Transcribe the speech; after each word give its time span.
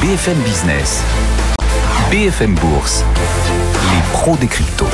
BFM 0.00 0.38
Business, 0.38 1.02
BFM 2.10 2.54
Bourse, 2.54 3.04
les 3.92 4.00
pros 4.12 4.34
des 4.38 4.46
cryptos. 4.46 4.86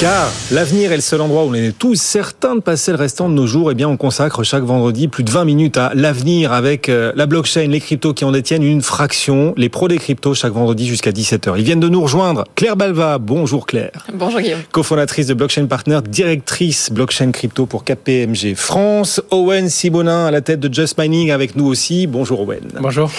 Car 0.00 0.32
l'avenir 0.50 0.90
est 0.90 0.96
le 0.96 1.02
seul 1.02 1.20
endroit 1.20 1.44
où 1.44 1.50
on 1.50 1.54
est 1.54 1.76
tous 1.78 2.00
certains 2.00 2.56
de 2.56 2.60
passer 2.62 2.92
le 2.92 2.96
restant 2.96 3.28
de 3.28 3.34
nos 3.34 3.46
jours. 3.46 3.70
Eh 3.70 3.74
bien, 3.74 3.86
on 3.86 3.98
consacre 3.98 4.42
chaque 4.42 4.62
vendredi 4.62 5.06
plus 5.06 5.22
de 5.22 5.30
20 5.30 5.44
minutes 5.44 5.76
à 5.76 5.92
l'avenir 5.94 6.52
avec 6.54 6.88
euh, 6.88 7.12
la 7.14 7.26
blockchain, 7.26 7.66
les 7.66 7.78
cryptos 7.78 8.14
qui 8.14 8.24
en 8.24 8.32
détiennent 8.32 8.62
une 8.62 8.80
fraction, 8.80 9.52
les 9.58 9.68
pros 9.68 9.86
des 9.86 9.98
cryptos 9.98 10.32
chaque 10.32 10.54
vendredi 10.54 10.86
jusqu'à 10.86 11.10
17h. 11.10 11.52
Ils 11.58 11.64
viennent 11.64 11.78
de 11.78 11.90
nous 11.90 12.00
rejoindre. 12.00 12.44
Claire 12.54 12.76
Balva, 12.76 13.18
bonjour 13.18 13.66
Claire. 13.66 14.06
Bonjour 14.14 14.40
Guillaume. 14.40 14.60
Cofondatrice 14.72 15.26
de 15.26 15.34
Blockchain 15.34 15.66
Partner, 15.66 16.00
directrice 16.08 16.90
blockchain 16.90 17.32
crypto 17.32 17.66
pour 17.66 17.84
KPMG 17.84 18.54
France. 18.54 19.20
Owen 19.30 19.68
Sibonin 19.68 20.24
à 20.24 20.30
la 20.30 20.40
tête 20.40 20.60
de 20.60 20.72
Just 20.72 20.98
Mining 20.98 21.30
avec 21.30 21.54
nous 21.54 21.66
aussi. 21.66 22.06
Bonjour 22.06 22.40
Owen. 22.40 22.62
Bonjour 22.80 23.10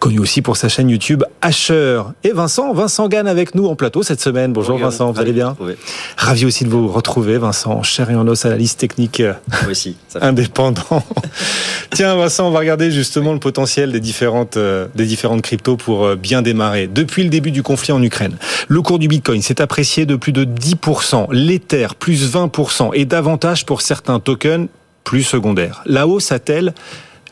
connu 0.00 0.18
aussi 0.18 0.42
pour 0.42 0.56
sa 0.56 0.68
chaîne 0.68 0.88
YouTube 0.88 1.22
Asher. 1.42 2.02
Et 2.24 2.32
Vincent, 2.32 2.72
Vincent 2.72 3.06
Gann 3.08 3.28
avec 3.28 3.54
nous 3.54 3.66
en 3.66 3.76
plateau 3.76 4.02
cette 4.02 4.20
semaine. 4.20 4.52
Bonjour 4.52 4.78
Vincent, 4.78 5.12
vous 5.12 5.20
allez 5.20 5.32
bien 5.32 5.56
Ravi 6.16 6.46
aussi 6.46 6.64
de 6.64 6.70
vous 6.70 6.88
retrouver, 6.88 7.38
Vincent, 7.38 7.82
cher 7.82 8.10
et 8.10 8.16
en 8.16 8.26
os 8.26 8.44
à 8.44 8.48
la 8.48 8.56
liste 8.56 8.80
technique 8.80 9.20
euh, 9.20 9.34
aussi, 9.70 9.96
indépendant. 10.20 11.04
Tiens 11.90 12.16
Vincent, 12.16 12.48
on 12.48 12.50
va 12.50 12.60
regarder 12.60 12.90
justement 12.90 13.34
le 13.34 13.38
potentiel 13.38 13.92
des 13.92 14.00
différentes, 14.00 14.56
euh, 14.56 14.88
des 14.94 15.04
différentes 15.04 15.42
cryptos 15.42 15.76
pour 15.76 16.06
euh, 16.06 16.16
bien 16.16 16.40
démarrer. 16.40 16.86
Depuis 16.86 17.22
le 17.22 17.28
début 17.28 17.50
du 17.50 17.62
conflit 17.62 17.92
en 17.92 18.02
Ukraine, 18.02 18.36
le 18.68 18.82
cours 18.82 18.98
du 18.98 19.06
Bitcoin 19.06 19.42
s'est 19.42 19.60
apprécié 19.60 20.06
de 20.06 20.16
plus 20.16 20.32
de 20.32 20.44
10%, 20.44 21.26
l'Ether 21.30 21.88
plus 21.98 22.34
20% 22.34 22.90
et 22.94 23.04
davantage 23.04 23.66
pour 23.66 23.82
certains 23.82 24.18
tokens 24.18 24.68
plus 25.04 25.22
secondaires. 25.22 25.82
La 25.84 26.06
hausse 26.06 26.32
a-t-elle 26.32 26.72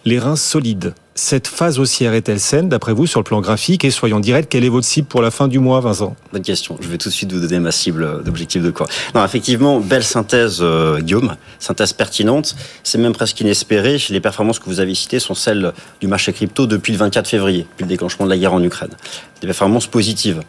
les 0.04 0.18
reins 0.18 0.36
solides? 0.36 0.92
Cette 1.18 1.48
phase 1.48 1.80
haussière 1.80 2.14
est-elle 2.14 2.38
saine, 2.38 2.68
d'après 2.68 2.92
vous, 2.92 3.04
sur 3.04 3.18
le 3.18 3.24
plan 3.24 3.40
graphique 3.40 3.84
Et 3.84 3.90
soyons 3.90 4.20
directs, 4.20 4.48
quelle 4.48 4.64
est 4.64 4.68
votre 4.68 4.86
cible 4.86 5.08
pour 5.08 5.20
la 5.20 5.32
fin 5.32 5.48
du 5.48 5.58
mois, 5.58 5.80
Vincent 5.80 6.14
Bonne 6.32 6.42
question. 6.42 6.78
Je 6.80 6.86
vais 6.86 6.96
tout 6.96 7.08
de 7.08 7.14
suite 7.14 7.32
vous 7.32 7.40
donner 7.40 7.58
ma 7.58 7.72
cible 7.72 8.22
d'objectif 8.22 8.62
de 8.62 8.70
quoi. 8.70 8.86
Non, 9.16 9.24
effectivement, 9.24 9.80
belle 9.80 10.04
synthèse, 10.04 10.58
euh, 10.60 11.00
Guillaume. 11.00 11.34
Synthèse 11.58 11.92
pertinente. 11.92 12.54
C'est 12.84 12.98
même 12.98 13.14
presque 13.14 13.40
inespéré. 13.40 14.00
Les 14.10 14.20
performances 14.20 14.60
que 14.60 14.66
vous 14.66 14.78
avez 14.78 14.94
citées 14.94 15.18
sont 15.18 15.34
celles 15.34 15.72
du 16.00 16.06
marché 16.06 16.32
crypto 16.32 16.68
depuis 16.68 16.92
le 16.92 16.98
24 17.00 17.26
février, 17.26 17.66
depuis 17.68 17.82
le 17.82 17.88
déclenchement 17.88 18.24
de 18.24 18.30
la 18.30 18.38
guerre 18.38 18.54
en 18.54 18.62
Ukraine. 18.62 18.92
Des 19.40 19.48
performances 19.48 19.88
positives. 19.88 20.42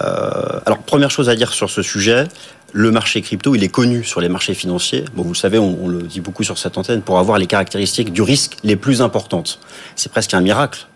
Euh, 0.00 0.60
alors, 0.64 0.78
première 0.78 1.10
chose 1.10 1.28
à 1.28 1.34
dire 1.34 1.52
sur 1.52 1.70
ce 1.70 1.82
sujet, 1.82 2.28
le 2.76 2.90
marché 2.90 3.22
crypto, 3.22 3.54
il 3.54 3.62
est 3.62 3.68
connu 3.68 4.02
sur 4.02 4.20
les 4.20 4.28
marchés 4.28 4.52
financiers. 4.52 5.04
Bon, 5.14 5.22
vous 5.22 5.32
le 5.32 5.36
savez, 5.36 5.58
on, 5.58 5.86
le 5.86 6.02
dit 6.02 6.20
beaucoup 6.20 6.42
sur 6.42 6.58
cette 6.58 6.76
antenne, 6.76 7.02
pour 7.02 7.20
avoir 7.20 7.38
les 7.38 7.46
caractéristiques 7.46 8.12
du 8.12 8.20
risque 8.20 8.56
les 8.64 8.74
plus 8.74 9.00
importantes. 9.00 9.60
C'est 9.94 10.10
presque 10.10 10.34
un 10.34 10.40
miracle 10.40 10.88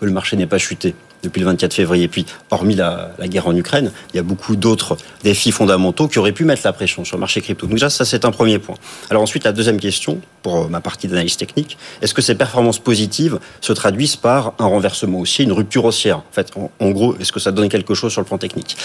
que 0.00 0.06
le 0.06 0.10
marché 0.10 0.38
n'ait 0.38 0.46
pas 0.46 0.56
chuté 0.56 0.94
depuis 1.22 1.40
le 1.40 1.46
24 1.46 1.74
février. 1.74 2.04
Et 2.04 2.08
puis, 2.08 2.26
hormis 2.50 2.74
la, 2.74 3.10
guerre 3.24 3.48
en 3.48 3.56
Ukraine, 3.56 3.92
il 4.12 4.16
y 4.16 4.20
a 4.20 4.22
beaucoup 4.22 4.56
d'autres 4.56 4.96
défis 5.22 5.52
fondamentaux 5.52 6.08
qui 6.08 6.18
auraient 6.18 6.32
pu 6.32 6.44
mettre 6.44 6.62
la 6.64 6.72
pression 6.72 7.04
sur 7.04 7.16
le 7.16 7.20
marché 7.20 7.40
crypto. 7.40 7.66
Donc 7.66 7.74
déjà, 7.74 7.90
ça, 7.90 8.04
c'est 8.04 8.24
un 8.24 8.30
premier 8.30 8.58
point. 8.58 8.76
Alors 9.10 9.22
ensuite, 9.22 9.44
la 9.44 9.52
deuxième 9.52 9.80
question, 9.80 10.20
pour 10.42 10.56
euh, 10.64 10.68
ma 10.68 10.80
partie 10.80 11.08
d'analyse 11.08 11.36
technique, 11.36 11.76
est-ce 12.00 12.14
que 12.14 12.22
ces 12.22 12.34
performances 12.34 12.78
positives 12.78 13.38
se 13.60 13.72
traduisent 13.72 14.16
par 14.16 14.54
un 14.58 14.66
renversement 14.66 15.18
haussier, 15.20 15.44
une 15.44 15.52
rupture 15.52 15.84
haussière? 15.84 16.18
En 16.18 16.32
fait, 16.32 16.52
en, 16.80 16.90
gros, 16.90 17.16
est-ce 17.18 17.32
que 17.32 17.40
ça 17.40 17.52
donne 17.52 17.68
quelque 17.68 17.94
chose 17.94 18.12
sur 18.12 18.20
le 18.20 18.26
plan 18.26 18.38
technique? 18.38 18.76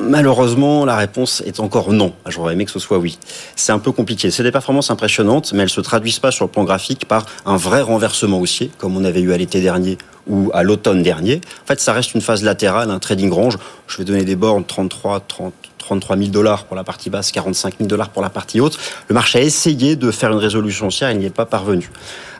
Malheureusement, 0.00 0.84
la 0.84 0.96
réponse 0.96 1.42
est 1.46 1.60
encore 1.60 1.92
non. 1.92 2.12
J'aurais 2.26 2.54
aimé 2.54 2.64
que 2.64 2.70
ce 2.70 2.78
soit 2.78 2.98
oui. 2.98 3.18
C'est 3.56 3.72
un 3.72 3.78
peu 3.78 3.92
compliqué. 3.92 4.30
C'est 4.30 4.42
des 4.42 4.52
performances 4.52 4.90
impressionnantes, 4.90 5.52
mais 5.52 5.62
elles 5.62 5.70
se 5.70 5.80
traduisent 5.80 6.18
pas 6.18 6.30
sur 6.30 6.44
le 6.44 6.50
plan 6.50 6.64
graphique 6.64 7.06
par 7.06 7.26
un 7.46 7.56
vrai 7.56 7.82
renversement 7.82 8.40
haussier, 8.40 8.70
comme 8.78 8.96
on 8.96 9.04
avait 9.04 9.20
eu 9.20 9.32
à 9.32 9.36
l'été 9.36 9.60
dernier 9.60 9.98
ou 10.26 10.50
à 10.54 10.62
l'automne 10.62 11.02
dernier. 11.02 11.40
En 11.62 11.66
fait, 11.66 11.80
ça 11.80 11.92
reste 11.92 12.14
une 12.14 12.20
phase 12.20 12.42
latérale, 12.42 12.90
un 12.90 12.98
trading 12.98 13.30
range. 13.30 13.58
Je 13.86 13.98
vais 13.98 14.04
donner 14.04 14.24
des 14.24 14.36
bornes 14.36 14.64
33, 14.64 15.20
30, 15.20 15.52
33 15.82 16.16
000 16.16 16.30
dollars 16.30 16.64
pour 16.64 16.76
la 16.76 16.84
partie 16.84 17.10
basse, 17.10 17.32
45 17.32 17.74
000 17.78 17.88
dollars 17.88 18.08
pour 18.10 18.22
la 18.22 18.30
partie 18.30 18.60
haute. 18.60 18.78
Le 19.08 19.14
marché 19.14 19.40
a 19.40 19.42
essayé 19.42 19.96
de 19.96 20.10
faire 20.10 20.30
une 20.32 20.38
résolution 20.38 20.86
haussière, 20.86 21.10
il 21.10 21.18
n'y 21.18 21.26
est 21.26 21.30
pas 21.30 21.44
parvenu. 21.44 21.90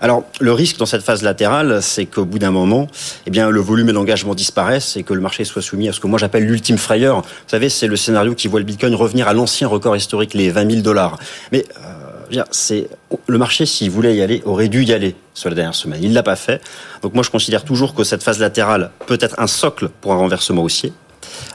Alors, 0.01 0.25
le 0.41 0.53
risque 0.53 0.79
dans 0.79 0.87
cette 0.87 1.03
phase 1.03 1.23
latérale, 1.23 1.83
c'est 1.83 2.07
qu'au 2.07 2.25
bout 2.25 2.39
d'un 2.39 2.51
moment, 2.51 2.89
eh 3.27 3.31
bien, 3.31 3.51
le 3.51 3.61
volume 3.61 3.89
et 3.89 3.93
l'engagement 3.93 4.35
disparaissent 4.35 4.97
et 4.97 5.03
que 5.03 5.13
le 5.13 5.21
marché 5.21 5.45
soit 5.45 5.63
soumis 5.63 5.89
à 5.89 5.93
ce 5.93 6.01
que 6.01 6.07
moi 6.07 6.19
j'appelle 6.19 6.45
l'ultime 6.45 6.79
frayeur. 6.79 7.21
Vous 7.21 7.29
savez, 7.49 7.69
c'est 7.69 7.87
le 7.87 7.97
scénario 7.97 8.35
qui 8.35 8.49
voit 8.49 8.61
le 8.61 8.67
Bitcoin 8.67 8.95
revenir 8.95 9.29
à 9.29 9.35
l'ancien 9.35 9.69
record 9.69 9.97
historique, 9.97 10.35
les 10.35 10.51
20 10.51 10.71
000 10.71 10.83
dollars. 10.83 11.19
Mais 11.53 11.65
euh, 11.77 12.02
c'est 12.51 12.89
le 13.27 13.39
marché, 13.39 13.67
s'il 13.67 13.91
voulait 13.91 14.17
y 14.17 14.23
aller, 14.23 14.43
aurait 14.45 14.69
dû 14.69 14.85
y 14.85 14.93
aller 14.93 15.15
sur 15.35 15.49
la 15.49 15.55
dernière 15.55 15.75
semaine. 15.75 16.01
Il 16.03 16.13
l'a 16.13 16.23
pas 16.23 16.37
fait. 16.37 16.61
Donc 17.03 17.15
moi, 17.15 17.23
je 17.23 17.31
considère 17.31 17.65
toujours 17.65 17.95
que 17.95 18.05
cette 18.05 18.23
phase 18.23 18.39
latérale 18.39 18.91
peut 19.07 19.19
être 19.21 19.39
un 19.39 19.47
socle 19.47 19.89
pour 20.01 20.13
un 20.13 20.17
renversement 20.17 20.63
haussier. 20.63 20.93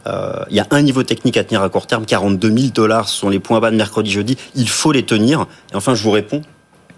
Euh, 0.08 0.44
il 0.50 0.56
y 0.56 0.60
a 0.60 0.68
un 0.72 0.82
niveau 0.82 1.04
technique 1.04 1.38
à 1.38 1.44
tenir 1.44 1.62
à 1.62 1.70
court 1.70 1.88
terme, 1.88 2.06
42 2.06 2.58
000 2.58 2.68
dollars 2.74 3.10
sont 3.10 3.30
les 3.30 3.40
points 3.40 3.60
bas 3.60 3.72
de 3.72 3.76
mercredi, 3.76 4.12
jeudi. 4.12 4.38
Il 4.56 4.70
faut 4.70 4.92
les 4.92 5.04
tenir. 5.04 5.48
Et 5.72 5.76
enfin, 5.76 5.96
je 5.96 6.04
vous 6.04 6.12
réponds. 6.12 6.42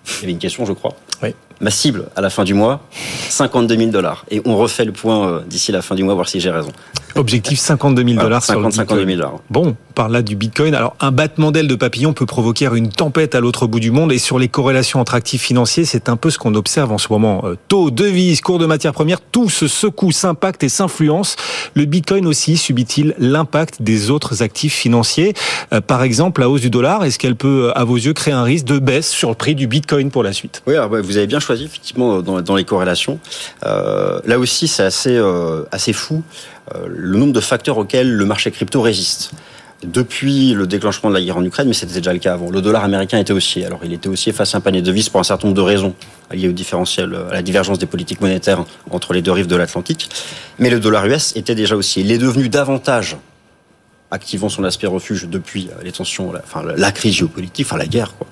Il 0.07 0.21
y 0.21 0.23
avait 0.23 0.31
une 0.31 0.39
question, 0.39 0.65
je 0.65 0.73
crois. 0.73 0.95
Oui. 1.21 1.33
Ma 1.61 1.71
cible 1.71 2.05
à 2.15 2.21
la 2.21 2.29
fin 2.29 2.45
du 2.45 2.53
mois, 2.53 2.81
52 3.29 3.75
000 3.75 3.89
dollars. 3.91 4.25
Et 4.31 4.41
on 4.45 4.55
refait 4.55 4.85
le 4.85 4.93
point 4.93 5.27
euh, 5.27 5.41
d'ici 5.45 5.71
la 5.71 5.81
fin 5.81 5.95
du 5.95 6.03
mois, 6.03 6.13
voir 6.13 6.29
si 6.29 6.39
j'ai 6.39 6.51
raison. 6.51 6.71
Objectif 7.15 7.59
52 7.59 8.03
000 8.03 8.21
dollars 8.21 8.43
sur 8.43 8.59
le 8.59 8.69
52 8.69 9.05
000 9.05 9.17
dollars. 9.17 9.39
Bon, 9.49 9.75
on 9.89 9.93
parle 9.93 10.13
là 10.13 10.21
du 10.21 10.35
Bitcoin. 10.35 10.75
Alors, 10.75 10.95
un 10.99 11.11
battement 11.11 11.51
d'aile 11.51 11.67
de 11.67 11.75
papillon 11.75 12.13
peut 12.13 12.25
provoquer 12.25 12.67
une 12.73 12.89
tempête 12.89 13.35
à 13.35 13.39
l'autre 13.39 13.67
bout 13.67 13.79
du 13.79 13.91
monde. 13.91 14.11
Et 14.11 14.19
sur 14.19 14.37
les 14.39 14.47
corrélations 14.47 14.99
entre 14.99 15.15
actifs 15.15 15.41
financiers, 15.41 15.85
c'est 15.85 16.09
un 16.09 16.17
peu 16.17 16.29
ce 16.29 16.37
qu'on 16.37 16.55
observe 16.55 16.91
en 16.91 16.97
ce 16.97 17.07
moment. 17.09 17.43
Euh, 17.45 17.55
taux, 17.67 17.89
devises, 17.91 18.41
cours 18.41 18.59
de 18.59 18.65
matières 18.65 18.93
premières, 18.93 19.21
tout 19.21 19.49
se 19.49 19.67
secoue, 19.67 20.11
s'impacte 20.11 20.63
et 20.63 20.69
s'influence. 20.69 21.35
Le 21.73 21.85
Bitcoin 21.85 22.27
aussi 22.27 22.57
subit-il 22.57 23.15
l'impact 23.17 23.81
des 23.81 24.11
autres 24.11 24.43
actifs 24.43 24.75
financiers? 24.75 25.33
Euh, 25.73 25.81
Par 25.81 26.03
exemple, 26.03 26.41
la 26.41 26.49
hausse 26.49 26.61
du 26.61 26.69
dollar, 26.69 27.03
est-ce 27.03 27.17
qu'elle 27.17 27.35
peut, 27.35 27.71
à 27.75 27.83
vos 27.83 27.97
yeux, 27.97 28.13
créer 28.13 28.33
un 28.33 28.43
risque 28.43 28.65
de 28.65 28.79
baisse 28.79 29.09
sur 29.09 29.29
le 29.29 29.35
prix 29.35 29.55
du 29.55 29.67
Bitcoin 29.67 30.11
pour 30.11 30.23
la 30.23 30.33
suite? 30.33 30.61
Oui, 30.67 30.75
vous 31.03 31.17
avez 31.17 31.27
bien 31.27 31.39
choisi, 31.39 31.65
effectivement, 31.65 32.21
dans, 32.21 32.55
les 32.55 32.65
corrélations. 32.65 33.19
Euh, 33.65 34.19
là 34.25 34.37
aussi, 34.37 34.67
c'est 34.67 34.83
assez, 34.83 35.19
assez 35.71 35.93
fou. 35.93 36.23
Le 36.87 37.17
nombre 37.17 37.33
de 37.33 37.39
facteurs 37.39 37.77
auxquels 37.77 38.11
le 38.11 38.25
marché 38.25 38.51
crypto 38.51 38.81
résiste 38.81 39.31
depuis 39.83 40.53
le 40.53 40.67
déclenchement 40.67 41.09
de 41.09 41.15
la 41.15 41.21
guerre 41.21 41.37
en 41.37 41.45
Ukraine, 41.45 41.67
mais 41.67 41.73
c'était 41.73 41.93
déjà 41.93 42.11
le 42.11 42.19
cas 42.19 42.33
avant. 42.33 42.49
Le 42.49 42.61
dollar 42.61 42.83
américain 42.83 43.17
était 43.17 43.31
haussier. 43.31 43.65
Alors, 43.65 43.79
il 43.83 43.93
était 43.93 44.09
haussier 44.09 44.33
face 44.33 44.53
à 44.53 44.57
un 44.57 44.61
panier 44.61 44.81
de 44.81 44.85
devises 44.85 45.09
pour 45.09 45.19
un 45.19 45.23
certain 45.23 45.47
nombre 45.47 45.57
de 45.57 45.61
raisons 45.65 45.93
liées 46.31 46.49
au 46.49 46.51
différentiel, 46.51 47.17
à 47.29 47.35
la 47.35 47.41
divergence 47.41 47.79
des 47.79 47.85
politiques 47.85 48.21
monétaires 48.21 48.65
entre 48.91 49.13
les 49.13 49.21
deux 49.21 49.31
rives 49.31 49.47
de 49.47 49.55
l'Atlantique. 49.55 50.09
Mais 50.59 50.69
le 50.69 50.79
dollar 50.79 51.05
US 51.05 51.35
était 51.35 51.55
déjà 51.55 51.75
haussier. 51.75 52.03
Il 52.03 52.11
est 52.11 52.17
devenu 52.17 52.49
davantage 52.49 53.17
activant 54.11 54.49
son 54.49 54.63
aspect 54.63 54.87
refuge 54.87 55.27
depuis 55.27 55.69
les 55.83 55.91
tensions, 55.91 56.31
la, 56.31 56.41
enfin 56.43 56.63
la 56.63 56.91
crise 56.91 57.15
géopolitique, 57.15 57.65
enfin 57.67 57.77
la 57.77 57.85
guerre. 57.85 58.13
Quoi. 58.17 58.27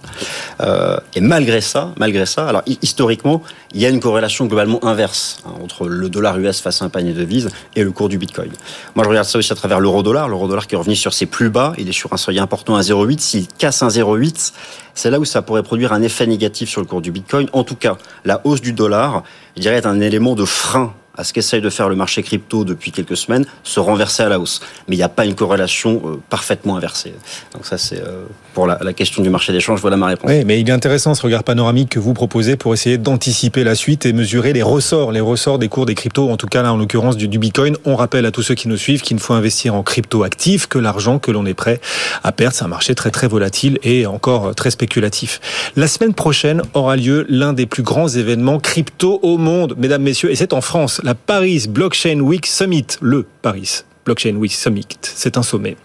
Euh, 0.61 0.97
et 1.15 1.21
malgré 1.21 1.61
ça, 1.61 1.93
malgré 1.97 2.25
ça, 2.25 2.47
alors 2.47 2.63
historiquement, 2.81 3.43
il 3.73 3.81
y 3.81 3.85
a 3.85 3.89
une 3.89 3.99
corrélation 3.99 4.45
globalement 4.45 4.83
inverse 4.83 5.37
hein, 5.45 5.51
entre 5.61 5.87
le 5.87 6.09
dollar 6.09 6.39
US 6.39 6.61
face 6.61 6.81
à 6.81 6.85
un 6.85 6.89
panier 6.89 7.13
de 7.13 7.19
devises 7.19 7.49
et 7.75 7.83
le 7.83 7.91
cours 7.91 8.09
du 8.09 8.17
Bitcoin. 8.17 8.51
Moi, 8.95 9.03
je 9.03 9.09
regarde 9.09 9.27
ça 9.27 9.37
aussi 9.37 9.51
à 9.51 9.55
travers 9.55 9.79
l'euro-dollar. 9.79 10.27
L'euro-dollar 10.29 10.67
qui 10.67 10.75
est 10.75 10.77
revenu 10.77 10.95
sur 10.95 11.13
ses 11.13 11.25
plus 11.25 11.49
bas, 11.49 11.73
il 11.77 11.87
est 11.87 11.93
sur 11.93 12.11
un 12.13 12.17
seuil 12.17 12.39
important 12.39 12.75
à 12.75 12.81
0,8. 12.81 13.19
S'il 13.19 13.47
casse 13.47 13.83
un 13.83 13.89
0,8, 13.89 14.53
c'est 14.95 15.11
là 15.11 15.19
où 15.19 15.25
ça 15.25 15.41
pourrait 15.43 15.63
produire 15.63 15.93
un 15.93 16.01
effet 16.01 16.25
négatif 16.25 16.69
sur 16.69 16.81
le 16.81 16.87
cours 16.87 17.01
du 17.01 17.11
Bitcoin. 17.11 17.47
En 17.53 17.63
tout 17.63 17.75
cas, 17.75 17.97
la 18.25 18.41
hausse 18.45 18.61
du 18.61 18.73
dollar, 18.73 19.23
je 19.55 19.61
dirais, 19.61 19.75
est 19.75 19.85
un 19.85 19.99
élément 19.99 20.33
de 20.33 20.45
frein 20.45 20.93
à 21.17 21.23
ce 21.23 21.33
qu'essaye 21.33 21.61
de 21.61 21.69
faire 21.69 21.89
le 21.89 21.95
marché 21.95 22.23
crypto 22.23 22.63
depuis 22.63 22.91
quelques 22.91 23.17
semaines, 23.17 23.45
se 23.63 23.79
renverser 23.79 24.23
à 24.23 24.29
la 24.29 24.39
hausse. 24.39 24.61
Mais 24.87 24.95
il 24.95 24.99
n'y 24.99 25.03
a 25.03 25.09
pas 25.09 25.25
une 25.25 25.35
corrélation 25.35 26.01
euh, 26.05 26.21
parfaitement 26.29 26.77
inversée. 26.77 27.13
Donc 27.53 27.65
ça, 27.65 27.77
c'est 27.77 27.99
euh, 27.99 28.25
pour 28.53 28.67
la, 28.67 28.77
question 28.93 29.21
du 29.21 29.29
marché 29.29 29.51
d'échange. 29.51 29.81
Voilà 29.81 29.97
ma 29.97 30.07
réponse. 30.07 30.29
Oui, 30.29 30.43
mais 30.45 30.59
il 30.59 30.69
est 30.69 30.71
intéressant 30.71 31.13
ce 31.13 31.21
regard 31.21 31.43
panoramique 31.43 31.89
que 31.89 31.99
vous 31.99 32.13
proposez 32.13 32.55
pour 32.55 32.73
essayer 32.73 32.97
d'anticiper 32.97 33.63
la 33.63 33.75
suite 33.75 34.05
et 34.05 34.13
mesurer 34.13 34.53
les 34.53 34.63
ressorts, 34.63 35.11
les 35.11 35.19
ressorts 35.19 35.59
des 35.59 35.67
cours 35.67 35.85
des 35.85 35.95
cryptos, 35.95 36.29
en 36.29 36.37
tout 36.37 36.47
cas 36.47 36.61
là, 36.61 36.73
en 36.73 36.77
l'occurrence 36.77 37.17
du, 37.17 37.27
du 37.27 37.39
Bitcoin. 37.39 37.77
On 37.85 37.95
rappelle 37.95 38.25
à 38.25 38.31
tous 38.31 38.43
ceux 38.43 38.55
qui 38.55 38.67
nous 38.67 38.77
suivent 38.77 39.01
qu'il 39.01 39.15
ne 39.15 39.21
faut 39.21 39.33
investir 39.33 39.75
en 39.75 39.83
crypto 39.83 40.23
actifs 40.23 40.67
que 40.67 40.79
l'argent 40.79 41.19
que 41.19 41.31
l'on 41.31 41.45
est 41.45 41.53
prêt 41.53 41.79
à 42.23 42.31
perdre. 42.31 42.55
C'est 42.55 42.65
un 42.65 42.69
marché 42.69 42.95
très 42.95 43.11
très 43.11 43.27
volatile 43.27 43.79
et 43.83 44.05
encore 44.05 44.55
très 44.55 44.71
spéculatif. 44.71 45.39
La 45.75 45.87
semaine 45.87 46.13
prochaine 46.13 46.61
aura 46.73 46.95
lieu 46.95 47.25
l'un 47.29 47.53
des 47.53 47.65
plus 47.65 47.83
grands 47.83 48.07
événements 48.07 48.59
crypto 48.59 49.19
au 49.21 49.37
monde, 49.37 49.75
mesdames, 49.77 50.03
messieurs, 50.03 50.31
et 50.31 50.35
c'est 50.35 50.53
en 50.53 50.61
France 50.61 51.01
la 51.07 51.15
Paris 51.15 51.67
Blockchain 51.69 52.19
Week 52.19 52.45
Summit, 52.45 52.85
le 52.99 53.25
Paris 53.41 53.83
Blockchain 54.03 54.35
Week 54.35 54.51
Summit. 54.51 54.87
C'est 55.03 55.37
un 55.37 55.41
sommet. 55.41 55.77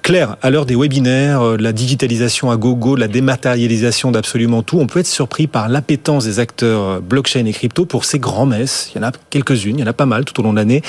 Claire, 0.00 0.38
à 0.40 0.48
l'heure 0.48 0.64
des 0.64 0.76
webinaires, 0.76 1.42
euh, 1.42 1.56
la 1.58 1.74
digitalisation 1.74 2.50
à 2.50 2.56
gogo, 2.56 2.96
la 2.96 3.06
dématérialisation 3.06 4.12
d'absolument 4.12 4.62
tout, 4.62 4.78
on 4.78 4.86
peut 4.86 5.00
être 5.00 5.06
surpris 5.06 5.46
par 5.46 5.68
l'appétence 5.68 6.24
des 6.24 6.38
acteurs 6.38 6.82
euh, 6.82 7.00
blockchain 7.00 7.44
et 7.44 7.52
crypto 7.52 7.84
pour 7.84 8.06
ces 8.06 8.18
grands 8.18 8.46
messes. 8.46 8.90
Il 8.94 9.02
y 9.02 9.04
en 9.04 9.08
a 9.08 9.12
quelques-unes, 9.28 9.76
il 9.76 9.80
y 9.80 9.84
en 9.84 9.88
a 9.88 9.92
pas 9.92 10.06
mal 10.06 10.24
tout 10.24 10.40
au 10.40 10.42
long 10.42 10.52
de 10.54 10.58
l'année. 10.58 10.80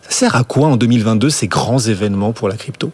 Ça 0.00 0.10
sert 0.12 0.34
à 0.34 0.42
quoi 0.42 0.68
en 0.68 0.78
2022 0.78 1.28
ces 1.28 1.46
grands 1.46 1.78
événements 1.78 2.32
pour 2.32 2.48
la 2.48 2.56
crypto? 2.56 2.90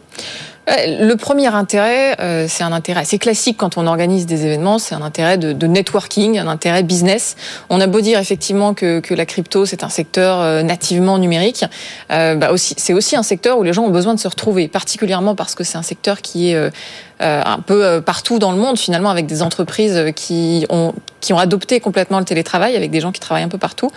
Le 0.67 1.15
premier 1.15 1.47
intérêt, 1.47 2.15
euh, 2.21 2.45
c'est 2.47 2.63
un 2.63 2.71
intérêt 2.71 3.01
assez 3.01 3.19
classique 3.19 3.57
quand 3.57 3.77
on 3.77 3.85
organise 3.85 4.25
des 4.25 4.45
événements, 4.45 4.79
c'est 4.79 4.95
un 4.95 5.01
intérêt 5.01 5.37
de, 5.37 5.67
networking, 5.67 6.39
un 6.39 6.47
intérêt 6.47 6.83
business. 6.83 7.35
On 7.69 7.81
a 7.81 7.87
beau 7.87 7.99
dire 7.99 8.19
effectivement 8.19 8.73
que, 8.73 9.01
la 9.13 9.25
crypto 9.25 9.65
c'est 9.65 9.83
un 9.83 9.89
secteur 9.89 10.39
euh, 10.39 10.63
nativement 10.63 11.17
numérique, 11.17 11.65
euh, 12.11 12.35
bah 12.35 12.51
aussi, 12.51 12.73
c'est 12.77 12.93
aussi 12.93 13.15
un 13.15 13.23
secteur 13.23 13.57
où 13.57 13.63
les 13.63 13.73
gens 13.73 13.83
ont 13.83 13.89
besoin 13.89 14.13
de 14.13 14.19
se 14.19 14.27
retrouver, 14.27 14.67
particulièrement 14.67 15.35
parce 15.35 15.53
que 15.53 15.63
c'est 15.63 15.77
un 15.77 15.83
secteur 15.83 16.21
qui 16.21 16.51
est 16.51 16.71
un 17.19 17.59
peu 17.59 18.01
partout 18.01 18.39
dans 18.39 18.51
le 18.51 18.57
monde 18.57 18.77
finalement 18.77 19.09
avec 19.09 19.25
des 19.27 19.41
entreprises 19.41 20.11
qui 20.15 20.65
ont 20.69 20.93
qui 21.21 21.31
ont 21.31 21.37
adopté 21.37 21.79
complètement 21.79 22.19
le 22.19 22.25
télétravail 22.25 22.75
avec 22.75 22.91
des 22.91 22.99
gens 22.99 23.13
qui 23.13 23.21
travaillent 23.21 23.43
un 23.43 23.49
peu 23.49 23.57
partout. 23.57 23.89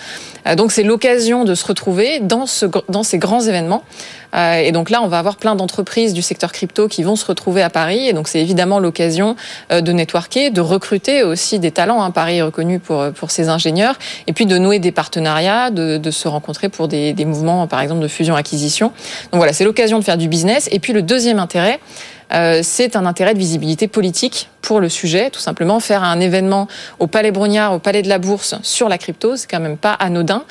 donc 0.57 0.71
c'est 0.71 0.85
l'occasion 0.85 1.45
de 1.45 1.55
se 1.55 1.67
retrouver 1.67 2.21
dans 2.21 2.47
ce 2.47 2.67
dans 2.89 3.03
ces 3.03 3.19
grands 3.19 3.41
événements. 3.41 3.83
et 4.35 4.71
donc 4.71 4.91
là 4.91 5.01
on 5.03 5.09
va 5.09 5.19
avoir 5.19 5.37
plein 5.37 5.57
d'entreprises 5.57 6.15
du 6.15 6.23
secteur 6.23 6.53
crypto 6.53 6.89
qui 6.89 7.03
vont 7.03 7.17
se 7.17 7.27
retrouver 7.27 7.63
à 7.63 7.71
Paris. 7.71 8.09
Et 8.09 8.13
donc, 8.13 8.29
c'est 8.29 8.41
évidemment 8.41 8.79
l'occasion 8.79 9.37
euh, 9.73 9.81
de 9.81 9.93
networker, 9.93 10.51
de 10.51 10.61
recruter 10.61 11.23
aussi 11.23 11.59
des 11.59 11.71
talents. 11.71 12.03
Hein. 12.03 12.11
Paris 12.11 12.39
est 12.39 12.43
reconnu 12.43 12.79
pour, 12.79 13.13
pour 13.13 13.31
ses 13.31 13.49
ingénieurs. 13.49 13.99
Et 14.27 14.33
puis, 14.33 14.47
de 14.47 14.59
nouer 14.59 14.79
des 14.79 14.93
partenariats, 14.93 15.71
de, 15.71 15.99
de 15.99 16.11
se 16.11 16.29
rencontrer 16.29 16.69
pour 16.69 16.89
des, 16.89 17.13
des 17.13 17.25
mouvements, 17.25 17.67
par 17.67 17.81
exemple, 17.81 18.01
de 18.01 18.09
fusion-acquisition. 18.09 18.89
Donc 19.33 19.37
voilà, 19.37 19.53
c'est 19.53 19.65
l'occasion 19.65 19.99
de 19.99 20.05
faire 20.05 20.19
du 20.19 20.29
business. 20.29 20.69
Et 20.73 20.79
puis, 20.79 20.93
le 20.93 21.03
deuxième 21.03 21.39
intérêt, 21.39 21.81
euh, 22.33 22.61
c'est 22.63 22.97
un 22.97 23.07
intérêt 23.07 23.35
de 23.35 23.39
visibilité 23.39 23.89
politique 23.89 24.51
pour 24.63 24.81
le 24.81 24.89
sujet. 24.89 25.31
Tout 25.31 25.41
simplement, 25.41 25.81
faire 25.81 26.03
un 26.03 26.21
événement 26.21 26.69
au 26.99 27.07
Palais 27.07 27.31
Brognard, 27.31 27.73
au 27.73 27.79
Palais 27.79 28.03
de 28.03 28.09
la 28.09 28.19
Bourse 28.19 28.57
sur 28.63 28.89
la 28.89 28.99
crypto, 28.99 29.37
c'est 29.37 29.49
quand 29.49 29.61
même 29.61 29.77
pas 29.77 29.93
anodin. 29.93 30.45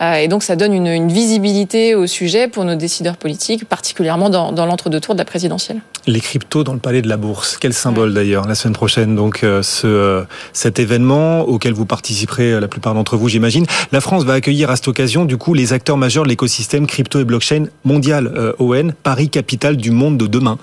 Euh, 0.00 0.14
et 0.14 0.28
donc, 0.28 0.42
ça 0.42 0.56
donne 0.56 0.72
une, 0.72 0.86
une, 0.86 1.12
visibilité 1.12 1.94
au 1.94 2.06
sujet 2.06 2.48
pour 2.48 2.64
nos 2.64 2.74
décideurs 2.74 3.16
politiques, 3.16 3.66
particulièrement 3.66 4.30
dans, 4.30 4.50
dans 4.52 4.64
l'entre-deux 4.64 5.00
tours 5.00 5.14
de 5.14 5.18
la 5.18 5.24
présidentielle. 5.26 5.80
Les 6.06 6.20
cryptos 6.20 6.64
dans 6.64 6.72
le 6.72 6.78
Palais 6.78 7.02
de 7.02 7.08
la 7.08 7.18
Bourse, 7.18 7.58
quel 7.60 7.74
symbole 7.74 8.14
d'ailleurs 8.14 8.48
la 8.48 8.54
semaine 8.54 8.74
prochaine. 8.74 9.14
Donc, 9.14 9.44
euh, 9.44 9.62
ce, 9.62 10.24
cet 10.54 10.78
événement 10.78 11.40
auquel 11.42 11.74
vous 11.74 11.84
participerez 11.84 12.58
la 12.58 12.68
plupart 12.68 12.94
d'entre 12.94 13.18
vous, 13.18 13.28
j'imagine. 13.28 13.66
La 13.92 14.00
France 14.00 14.24
va 14.24 14.34
accueillir 14.34 14.70
à 14.70 14.76
cette 14.76 14.88
occasion, 14.88 15.26
du 15.26 15.36
coup, 15.36 15.52
les 15.52 15.74
acteurs 15.74 15.98
majeurs 15.98 16.24
de 16.24 16.30
l'écosystème 16.30 16.86
crypto 16.86 17.20
et 17.20 17.24
blockchain 17.24 17.66
mondial, 17.84 18.54
ON, 18.58 18.92
Paris 19.02 19.28
capitale 19.28 19.76
du 19.76 19.90
monde 19.90 20.16
de 20.16 20.26
demain. 20.26 20.58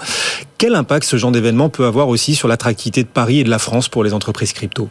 Quel 0.57 0.73
impact 0.73 1.05
ce 1.05 1.17
genre 1.17 1.31
d'événement 1.31 1.69
peut 1.69 1.85
avoir 1.85 2.07
aussi 2.07 2.33
sur 2.33 2.47
l'attractivité 2.47 3.03
de 3.03 3.07
Paris 3.07 3.41
et 3.41 3.43
de 3.43 3.49
la 3.49 3.59
France 3.59 3.89
pour 3.89 4.03
les 4.03 4.13
entreprises 4.13 4.53
crypto? 4.53 4.89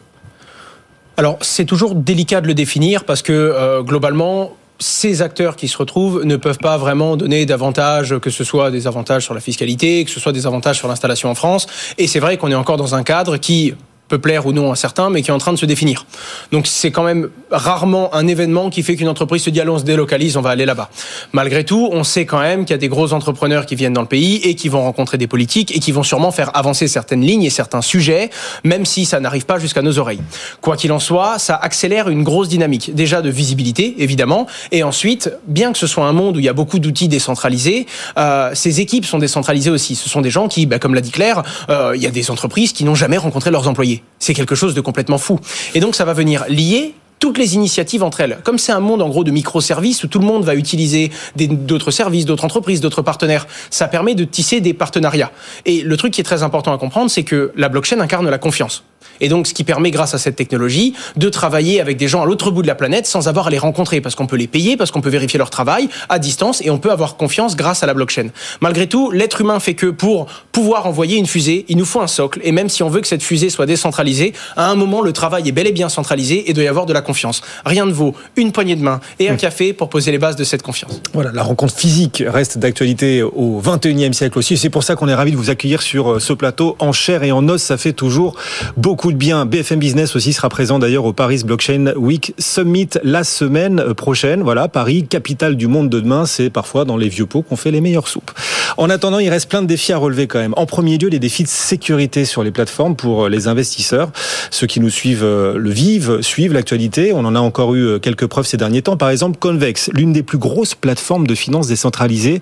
Alors, 1.16 1.38
c'est 1.40 1.64
toujours 1.64 1.94
délicat 1.94 2.40
de 2.40 2.46
le 2.46 2.54
définir 2.54 3.04
parce 3.04 3.22
que 3.22 3.32
euh, 3.32 3.82
globalement, 3.82 4.52
ces 4.78 5.22
acteurs 5.22 5.56
qui 5.56 5.68
se 5.68 5.78
retrouvent 5.78 6.24
ne 6.24 6.36
peuvent 6.36 6.58
pas 6.58 6.76
vraiment 6.76 7.16
donner 7.16 7.46
d'avantages, 7.46 8.18
que 8.18 8.28
ce 8.28 8.44
soit 8.44 8.70
des 8.70 8.86
avantages 8.86 9.24
sur 9.24 9.32
la 9.32 9.40
fiscalité, 9.40 10.04
que 10.04 10.10
ce 10.10 10.20
soit 10.20 10.32
des 10.32 10.46
avantages 10.46 10.76
sur 10.76 10.88
l'installation 10.88 11.30
en 11.30 11.34
France. 11.34 11.66
Et 11.96 12.06
c'est 12.06 12.20
vrai 12.20 12.36
qu'on 12.36 12.50
est 12.50 12.56
encore 12.56 12.76
dans 12.76 12.94
un 12.94 13.02
cadre 13.02 13.38
qui 13.38 13.74
peut 14.08 14.19
plaire 14.19 14.47
ou 14.47 14.53
non 14.53 14.73
à 14.73 14.76
certains, 14.76 15.11
mais 15.11 15.23
qui 15.23 15.31
est 15.31 15.35
en 15.35 15.38
train 15.38 15.53
de 15.53 15.58
se 15.58 15.67
définir. 15.67 16.06
Donc 16.53 16.67
c'est 16.67 16.91
quand 16.91 17.03
même 17.03 17.29
rarement 17.50 18.14
un 18.14 18.26
événement 18.26 18.70
qui 18.70 18.82
fait 18.82 18.97
qu'une 18.97 19.08
entreprise 19.08 19.43
se 19.43 19.50
dit 19.50 19.61
allons 19.61 19.76
on 19.76 19.79
se 19.79 19.85
délocalise, 19.85 20.37
on 20.37 20.41
va 20.41 20.50
aller 20.50 20.64
là-bas. 20.64 20.88
Malgré 21.32 21.64
tout, 21.64 21.91
on 21.93 22.03
sait 22.03 22.25
quand 22.25 22.41
même 22.41 22.64
qu'il 22.64 22.73
y 22.73 22.75
a 22.75 22.79
des 22.79 22.88
gros 22.88 23.12
entrepreneurs 23.12 23.67
qui 23.67 23.75
viennent 23.75 23.93
dans 23.93 24.00
le 24.00 24.06
pays 24.06 24.37
et 24.37 24.55
qui 24.55 24.70
vont 24.70 24.82
rencontrer 24.82 25.19
des 25.19 25.26
politiques 25.26 25.76
et 25.76 25.81
qui 25.81 25.93
vont 25.93 26.03
sûrement 26.03 26.31
faire 26.31 26.56
avancer 26.56 26.88
certaines 26.88 27.20
lignes 27.20 27.43
et 27.43 27.50
certains 27.50 27.82
sujets, 27.82 28.31
même 28.64 28.87
si 28.87 29.05
ça 29.05 29.20
n'arrive 29.20 29.44
pas 29.44 29.58
jusqu'à 29.58 29.82
nos 29.82 29.99
oreilles. 29.99 30.23
Quoi 30.62 30.76
qu'il 30.76 30.93
en 30.93 30.99
soit, 30.99 31.38
ça 31.38 31.56
accélère 31.56 32.08
une 32.08 32.23
grosse 32.23 32.49
dynamique, 32.49 32.94
déjà 32.94 33.20
de 33.20 33.29
visibilité 33.29 33.97
évidemment, 33.99 34.47
et 34.73 34.82
ensuite, 34.82 35.31
bien 35.47 35.73
que 35.73 35.79
ce 35.79 35.87
soit 35.87 36.06
un 36.06 36.12
monde 36.12 36.37
où 36.37 36.38
il 36.38 36.44
y 36.44 36.49
a 36.49 36.55
beaucoup 36.55 36.79
d'outils 36.79 37.08
décentralisés, 37.08 37.87
euh, 38.19 38.50
ces 38.55 38.81
équipes 38.81 39.05
sont 39.05 39.19
décentralisées 39.19 39.70
aussi. 39.70 39.94
Ce 39.94 40.08
sont 40.08 40.20
des 40.20 40.31
gens 40.31 40.49
qui, 40.49 40.67
bah, 40.67 40.79
comme 40.79 40.94
l'a 40.94 41.00
dit 41.00 41.11
Claire, 41.11 41.43
euh, 41.69 41.93
il 41.94 42.03
y 42.03 42.06
a 42.06 42.11
des 42.11 42.31
entreprises 42.31 42.73
qui 42.73 42.85
n'ont 42.85 42.94
jamais 42.94 43.19
rencontré 43.19 43.50
leurs 43.50 43.69
employés. 43.69 43.95
C'est 44.19 44.34
quelque 44.34 44.54
chose 44.54 44.75
de 44.75 44.81
complètement 44.81 45.19
fou. 45.19 45.38
Et 45.75 45.81
donc 45.81 45.94
ça 45.94 46.04
va 46.04 46.12
venir 46.12 46.44
lier 46.48 46.94
toutes 47.19 47.38
les 47.38 47.54
initiatives 47.54 48.02
entre 48.02 48.20
elles. 48.20 48.38
Comme 48.44 48.58
c'est 48.58 48.72
un 48.72 48.81
monde 48.81 49.02
en 49.02 49.08
gros 49.08 49.25
de 49.25 49.31
microservices 49.31 50.04
où 50.04 50.06
tout 50.06 50.19
le 50.19 50.26
monde 50.26 50.44
va 50.44 50.54
utiliser 50.54 51.10
d'autres 51.37 51.90
services, 51.90 52.26
d'autres 52.26 52.44
entreprises, 52.44 52.81
d'autres 52.81 53.02
partenaires, 53.02 53.46
ça 53.70 53.88
permet 53.88 54.14
de 54.14 54.25
tisser 54.25 54.60
des 54.60 54.75
partenariats. 54.75 55.32
Et 55.64 55.82
le 55.82 55.96
truc 55.96 56.12
qui 56.12 56.20
est 56.20 56.25
très 56.25 56.43
important 56.43 56.72
à 56.72 56.78
comprendre, 56.78 57.10
c'est 57.10 57.25
que 57.25 57.52
la 57.56 57.69
blockchain 57.69 58.00
incarne 58.00 58.28
la 58.28 58.38
confiance. 58.38 58.84
Et 59.20 59.29
donc, 59.29 59.47
ce 59.47 59.55
qui 59.55 59.64
permet, 59.64 59.91
grâce 59.91 60.14
à 60.14 60.19
cette 60.19 60.37
technologie, 60.37 60.94
de 61.17 61.29
travailler 61.29 61.81
avec 61.81 61.97
des 61.97 62.08
gens 62.08 62.23
à 62.23 62.26
l'autre 62.26 62.50
bout 62.50 62.62
de 62.62 62.67
la 62.67 62.75
planète 62.75 63.06
sans 63.06 63.29
avoir 63.29 63.49
à 63.49 63.50
les 63.50 63.58
rencontrer, 63.58 64.00
parce 64.00 64.14
qu'on 64.14 64.26
peut 64.26 64.37
les 64.37 64.47
payer, 64.47 64.76
parce 64.76 64.91
qu'on 64.91 65.00
peut 65.00 65.11
vérifier 65.11 65.38
leur 65.38 65.50
travail 65.50 65.88
à 66.08 66.19
distance, 66.19 66.61
et 66.62 66.70
on 66.70 66.79
peut 66.79 66.91
avoir 66.91 67.17
confiance 67.17 67.56
grâce 67.56 67.82
à 67.82 67.87
la 67.87 67.94
blockchain. 67.94 68.29
Malgré 68.61 68.87
tout, 68.87 69.11
l'être 69.11 69.41
humain 69.41 69.61
fait 69.61 69.75
que 69.75 69.87
pour 69.87 70.26
pouvoir 70.53 70.87
envoyer 70.87 71.17
une 71.17 71.26
fusée, 71.26 71.64
il 71.69 71.76
nous 71.76 71.85
faut 71.85 72.00
un 72.00 72.06
socle, 72.06 72.41
et 72.43 72.53
même 72.53 72.69
si 72.69 72.82
on 72.82 72.88
veut 72.88 73.00
que 73.00 73.08
cette 73.08 73.23
fusée 73.23 73.50
soit 73.50 73.67
décentralisée, 73.67 74.32
à 74.56 74.70
un 74.70 74.75
moment, 74.75 75.03
le 75.03 75.12
travail 75.12 75.49
est 75.49 75.53
bel 75.53 75.67
et 75.67 75.73
bien 75.73 75.88
centralisé, 75.88 76.50
et 76.50 76.53
doit 76.53 76.64
y 76.64 76.69
avoir 76.69 76.87
de 76.87 76.93
la 76.93 77.03
confiance. 77.03 77.43
Rien 77.64 77.87
ne 77.87 77.93
vaut 77.93 78.14
une 78.37 78.53
poignée 78.53 78.76
de 78.76 78.82
main 78.82 79.00
et 79.19 79.29
un 79.29 79.35
mmh. 79.35 79.38
café 79.38 79.73
pour 79.73 79.88
poser 79.88 80.12
les 80.12 80.19
bases 80.19 80.37
de 80.37 80.44
cette 80.44 80.62
confiance. 80.62 81.00
Voilà, 81.12 81.32
la 81.32 81.43
rencontre 81.43 81.75
physique 81.75 82.23
reste 82.26 82.58
d'actualité 82.58 83.23
au 83.23 83.61
21e 83.61 84.12
siècle 84.12 84.38
aussi. 84.38 84.56
C'est 84.56 84.70
pour 84.70 84.82
ça 84.82 84.97
qu'on 84.97 85.08
est 85.08 85.14
ravi 85.14 85.32
de 85.32 85.37
vous 85.37 85.50
accueillir 85.50 85.82
sur 85.82 86.12
euh, 86.12 86.20
ce 86.20 86.32
plateau 86.32 86.76
en 86.79 86.93
chair 86.93 87.23
et 87.23 87.32
en 87.32 87.49
os. 87.49 87.62
Ça 87.62 87.76
fait 87.76 87.93
toujours 87.93 88.37
beaucoup 88.76 88.95
de 89.04 89.16
bien. 89.16 89.46
BFM 89.46 89.78
Business 89.78 90.16
aussi 90.16 90.32
sera 90.32 90.48
présent 90.48 90.78
d'ailleurs 90.78 91.04
au 91.04 91.12
Paris 91.12 91.43
Blockchain 91.44 91.93
Week 91.96 92.34
Summit 92.38 92.88
la 93.04 93.22
semaine 93.22 93.94
prochaine. 93.94 94.43
Voilà, 94.43 94.69
Paris, 94.69 95.06
capitale 95.06 95.56
du 95.56 95.69
monde 95.69 95.88
de 95.88 96.00
demain, 96.00 96.26
c'est 96.26 96.50
parfois 96.50 96.84
dans 96.84 96.96
les 96.96 97.08
vieux 97.08 97.26
pots 97.26 97.43
qu'on 97.43 97.56
fait 97.56 97.70
les 97.70 97.81
meilleures 97.81 98.08
soupes. 98.08 98.32
En 98.76 98.90
attendant, 98.90 99.19
il 99.19 99.28
reste 99.28 99.48
plein 99.48 99.62
de 99.62 99.66
défis 99.66 99.93
à 99.93 99.98
relever 99.98 100.26
quand 100.26 100.38
même. 100.38 100.54
En 100.56 100.66
premier 100.66 100.98
lieu, 100.98 101.08
les 101.08 101.19
défis 101.19 101.44
de 101.44 101.48
sécurité 101.48 102.25
sur 102.25 102.43
les 102.43 102.50
plateformes 102.50 102.96
pour 102.96 103.25
euh, 103.25 103.28
les 103.28 103.48
investisseurs. 103.48 104.10
Ceux 104.50 104.66
qui 104.66 104.81
nous 104.81 104.90
suivent 104.90 105.25
euh, 105.25 105.56
le 105.56 105.70
vivent, 105.70 106.20
suivent 106.20 106.52
l'actualité. 106.52 107.12
On 107.12 107.25
en 107.25 107.34
a 107.34 107.40
encore 107.40 107.75
eu 107.75 107.87
euh, 107.87 107.98
quelques 107.98 108.26
preuves 108.26 108.46
ces 108.46 108.56
derniers 108.56 108.82
temps. 108.82 108.96
Par 108.96 109.10
exemple, 109.10 109.38
Convex, 109.38 109.90
l'une 109.93 110.12
des 110.12 110.22
plus 110.22 110.38
grosses 110.38 110.75
plateformes 110.75 111.26
de 111.26 111.34
finances 111.34 111.69
décentralisées. 111.69 112.41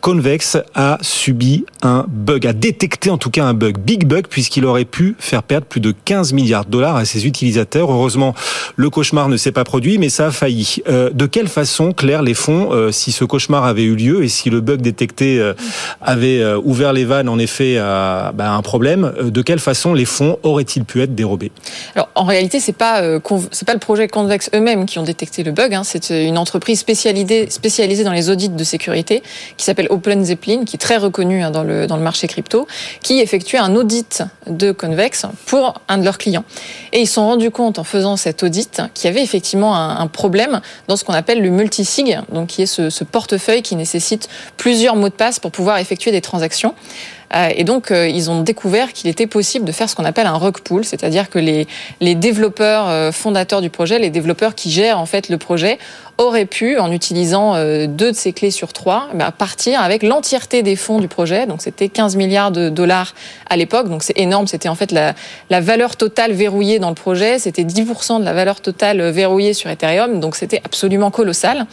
Convex 0.00 0.58
a 0.74 0.98
subi 1.00 1.64
un 1.82 2.04
bug, 2.08 2.46
a 2.46 2.52
détecté 2.52 3.10
en 3.10 3.18
tout 3.18 3.30
cas 3.30 3.44
un 3.44 3.54
bug, 3.54 3.78
big 3.78 4.06
bug, 4.06 4.26
puisqu'il 4.28 4.64
aurait 4.64 4.84
pu 4.84 5.16
faire 5.18 5.42
perdre 5.42 5.66
plus 5.66 5.80
de 5.82 5.94
15 6.04 6.32
millions 6.32 6.42
milliards 6.42 6.64
de 6.64 6.70
dollars 6.70 6.96
à 6.96 7.04
ses 7.04 7.26
utilisateurs. 7.26 7.90
Heureusement, 7.90 8.34
le 8.76 8.90
cauchemar 8.90 9.28
ne 9.28 9.36
s'est 9.36 9.52
pas 9.52 9.64
produit, 9.64 9.98
mais 9.98 10.08
ça 10.08 10.26
a 10.26 10.30
failli. 10.30 10.82
Euh, 10.88 11.10
de 11.10 11.26
quelle 11.26 11.48
façon, 11.48 11.92
Claire, 11.92 12.22
les 12.22 12.34
fonds, 12.34 12.72
euh, 12.72 12.90
si 12.90 13.12
ce 13.12 13.24
cauchemar 13.24 13.64
avait 13.64 13.84
eu 13.84 13.94
lieu 13.94 14.24
et 14.24 14.28
si 14.28 14.50
le 14.50 14.60
bug 14.60 14.80
détecté 14.80 15.38
euh, 15.38 15.54
avait 16.00 16.44
ouvert 16.64 16.92
les 16.92 17.04
vannes, 17.04 17.28
en 17.28 17.38
effet, 17.38 17.78
à 17.78 18.32
bah, 18.34 18.52
un 18.52 18.62
problème, 18.62 19.12
de 19.22 19.42
quelle 19.42 19.60
façon 19.60 19.94
les 19.94 20.04
fonds 20.04 20.38
auraient-ils 20.42 20.84
pu 20.84 21.00
être 21.02 21.14
dérobés? 21.14 21.52
Alors, 21.94 22.08
en 22.14 22.24
réalité, 22.24 22.58
c'est 22.60 22.72
pas 22.72 23.02
c'est 23.52 23.66
pas 23.66 23.74
le 23.74 23.78
projet 23.78 24.08
Convex 24.08 24.50
eux-mêmes 24.54 24.86
qui 24.86 24.98
ont 24.98 25.02
détecté 25.02 25.42
le 25.42 25.52
bug. 25.52 25.74
Hein. 25.74 25.84
c'est 25.84 26.10
une 26.10 26.38
entreprise 26.38 26.80
spécialisée 26.80 27.48
spécialisée 27.50 28.04
dans 28.04 28.12
les 28.12 28.30
audits 28.30 28.48
de 28.48 28.64
sécurité 28.64 29.22
qui 29.56 29.64
s'appelle 29.64 29.86
Open 29.90 30.24
Zeppelin, 30.24 30.64
qui 30.64 30.76
est 30.76 30.78
très 30.78 30.96
reconnue 30.96 31.42
hein, 31.42 31.50
dans 31.50 31.62
le 31.62 31.86
dans 31.86 31.96
le 31.96 32.02
marché 32.02 32.26
crypto, 32.26 32.66
qui 33.02 33.20
effectuait 33.20 33.58
un 33.58 33.74
audit 33.76 34.22
de 34.46 34.72
Convex 34.72 35.26
pour 35.46 35.71
un 35.88 35.98
de 35.98 36.04
leurs 36.04 36.18
clients 36.18 36.44
et 36.92 37.00
ils 37.00 37.06
se 37.06 37.14
sont 37.14 37.26
rendus 37.26 37.50
compte 37.50 37.78
en 37.78 37.84
faisant 37.84 38.16
cet 38.16 38.42
audit 38.42 38.82
qu'il 38.94 39.08
y 39.08 39.12
avait 39.12 39.22
effectivement 39.22 39.76
un, 39.76 40.06
problème 40.06 40.60
dans 40.88 40.96
ce 40.96 41.04
qu'on 41.04 41.14
appelle 41.14 41.40
le 41.40 41.50
multisig, 41.50 42.18
donc 42.32 42.48
qui 42.48 42.62
est 42.62 42.66
ce, 42.66 42.90
ce 42.90 43.04
portefeuille 43.04 43.62
qui 43.62 43.76
nécessite 43.76 44.28
plusieurs 44.56 44.96
mots 44.96 45.08
de 45.08 45.14
passe 45.14 45.38
pour 45.38 45.50
pouvoir 45.50 45.78
effectuer 45.78 46.10
des 46.10 46.20
transactions. 46.20 46.74
Euh, 47.34 47.48
et 47.54 47.64
donc, 47.64 47.90
euh, 47.90 48.08
ils 48.08 48.30
ont 48.30 48.42
découvert 48.42 48.92
qu'il 48.92 49.08
était 49.08 49.26
possible 49.26 49.64
de 49.64 49.72
faire 49.72 49.88
ce 49.88 49.94
qu'on 49.94 50.04
appelle 50.04 50.26
un 50.26 50.36
rug 50.36 50.58
pool, 50.60 50.84
c'est-à-dire 50.84 51.30
que 51.30 51.38
les, 51.38 51.66
les 52.00 52.14
développeurs 52.14 52.88
euh, 52.88 53.12
fondateurs 53.12 53.60
du 53.60 53.70
projet, 53.70 53.98
les 53.98 54.10
développeurs 54.10 54.54
qui 54.54 54.70
gèrent 54.70 54.98
en 54.98 55.06
fait 55.06 55.28
le 55.28 55.38
projet, 55.38 55.78
auraient 56.18 56.46
pu, 56.46 56.78
en 56.78 56.92
utilisant 56.92 57.54
deux 57.86 58.12
de 58.12 58.16
ces 58.16 58.32
clés 58.32 58.50
sur 58.50 58.72
trois, 58.72 59.08
bah, 59.14 59.32
partir 59.32 59.80
avec 59.80 60.02
l'entièreté 60.02 60.62
des 60.62 60.76
fonds 60.76 61.00
du 61.00 61.08
projet. 61.08 61.46
Donc, 61.46 61.62
c'était 61.62 61.88
15 61.88 62.16
milliards 62.16 62.52
de 62.52 62.68
dollars 62.68 63.14
à 63.48 63.56
l'époque. 63.56 63.88
Donc, 63.88 64.02
c'est 64.02 64.18
énorme. 64.18 64.46
C'était 64.46 64.68
en 64.68 64.74
fait 64.74 64.92
la, 64.92 65.14
la 65.48 65.60
valeur 65.60 65.96
totale 65.96 66.32
verrouillée 66.32 66.78
dans 66.78 66.90
le 66.90 66.94
projet. 66.94 67.38
C'était 67.38 67.64
10% 67.64 68.20
de 68.20 68.24
la 68.24 68.34
valeur 68.34 68.60
totale 68.60 69.02
verrouillée 69.10 69.54
sur 69.54 69.70
Ethereum. 69.70 70.20
Donc, 70.20 70.36
c'était 70.36 70.60
absolument 70.64 71.10
colossal. 71.10 71.66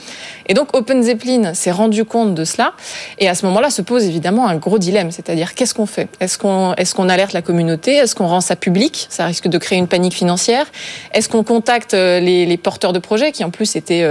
Et 0.48 0.54
donc, 0.54 0.76
Open 0.76 1.04
Zeppelin 1.04 1.54
s'est 1.54 1.72
rendu 1.72 2.06
compte 2.06 2.34
de 2.34 2.46
cela. 2.46 2.74
Et 3.20 3.28
à 3.28 3.36
ce 3.36 3.46
moment-là, 3.46 3.70
se 3.70 3.82
pose 3.82 4.06
évidemment 4.06 4.48
un 4.48 4.56
gros 4.56 4.80
dilemme. 4.80 5.12
C'est-à-dire 5.12 5.49
Qu'est-ce 5.56 5.74
qu'on 5.74 5.86
fait? 5.86 6.08
Est-ce 6.20 6.38
qu'on 6.38 6.74
est-ce 6.76 6.96
qu'on 6.96 7.10
alerte 7.10 7.34
la 7.34 7.42
communauté? 7.42 7.96
Est-ce 7.96 8.16
qu'on 8.16 8.28
rend 8.28 8.42
ça 8.42 8.56
public? 8.56 9.08
Ça 9.10 9.26
risque 9.26 9.48
de 9.48 9.58
créer 9.58 9.78
une 9.78 9.88
panique 9.88 10.14
financière. 10.14 10.66
Est-ce 11.14 11.30
qu'on 11.30 11.44
contacte 11.44 11.94
les, 11.94 12.46
les, 12.46 12.58
porteurs 12.58 12.94
de 12.94 13.00
projets 13.00 13.32
qui 13.32 13.44
en 13.44 13.50
plus 13.50 13.76
étaient 13.76 14.06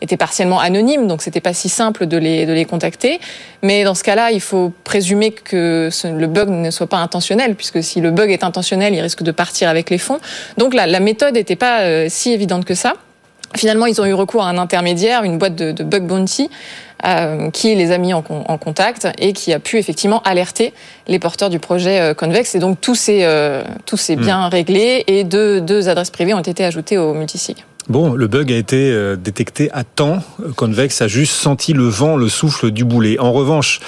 étaient 0.00 0.16
partiellement 0.16 0.60
anonymes, 0.60 1.06
donc 1.06 1.22
c'était 1.22 1.40
pas 1.40 1.54
si 1.54 1.68
simple 1.68 2.06
de 2.06 2.16
les 2.16 2.46
de 2.46 2.52
les 2.52 2.64
contacter. 2.64 3.20
Mais 3.62 3.84
dans 3.84 3.94
ce 3.94 4.04
cas-là, 4.04 4.30
il 4.30 4.40
faut 4.40 4.72
présumer 4.84 5.30
que 5.30 5.90
le 6.04 6.26
bug 6.26 6.48
ne 6.48 6.70
soit 6.70 6.86
pas 6.86 6.98
intentionnel, 6.98 7.54
puisque 7.54 7.82
si 7.82 8.00
le 8.00 8.10
bug 8.10 8.30
est 8.30 8.44
intentionnel, 8.44 8.94
il 8.94 9.00
risque 9.00 9.22
de 9.22 9.32
partir 9.32 9.68
avec 9.68 9.90
les 9.90 9.98
fonds. 9.98 10.18
Donc 10.58 10.74
la, 10.74 10.86
la 10.86 11.00
méthode 11.00 11.34
n'était 11.34 11.56
pas 11.56 12.08
si 12.08 12.32
évidente 12.32 12.64
que 12.64 12.74
ça. 12.74 12.94
Finalement, 13.56 13.86
ils 13.86 14.00
ont 14.00 14.04
eu 14.04 14.14
recours 14.14 14.42
à 14.42 14.48
un 14.48 14.58
intermédiaire, 14.58 15.22
une 15.22 15.38
boîte 15.38 15.54
de, 15.54 15.72
de 15.72 15.84
bug 15.84 16.04
bounty, 16.04 16.50
euh, 17.04 17.50
qui 17.50 17.74
les 17.74 17.92
a 17.92 17.98
mis 17.98 18.14
en, 18.14 18.24
en, 18.28 18.56
contact 18.56 19.06
et 19.18 19.32
qui 19.32 19.52
a 19.52 19.58
pu 19.58 19.78
effectivement 19.78 20.22
alerter 20.22 20.72
les 21.06 21.18
porteurs 21.18 21.50
du 21.50 21.58
projet 21.58 22.00
euh, 22.00 22.14
Convex. 22.14 22.54
Et 22.54 22.58
donc 22.58 22.80
tout 22.80 22.94
s'est 22.94 23.24
euh, 23.24 23.62
tout 23.84 23.98
s'est 23.98 24.16
hmm. 24.16 24.20
bien 24.20 24.48
réglé 24.48 25.04
et 25.06 25.22
deux, 25.22 25.60
deux 25.60 25.88
adresses 25.88 26.10
privées 26.10 26.32
ont 26.32 26.40
été 26.40 26.64
ajoutées 26.64 26.96
au 26.96 27.12
multisig. 27.12 27.64
Bon, 27.90 28.14
le 28.14 28.28
bug 28.28 28.50
a 28.50 28.56
été 28.56 28.90
euh, 28.92 29.14
détecté 29.14 29.70
à 29.72 29.84
temps. 29.84 30.22
Convex 30.56 31.02
a 31.02 31.08
juste 31.08 31.34
senti 31.34 31.74
le 31.74 31.84
vent, 31.84 32.16
le 32.16 32.30
souffle 32.30 32.70
du 32.70 32.82
boulet. 32.82 33.18
En 33.18 33.30
revanche, 33.30 33.80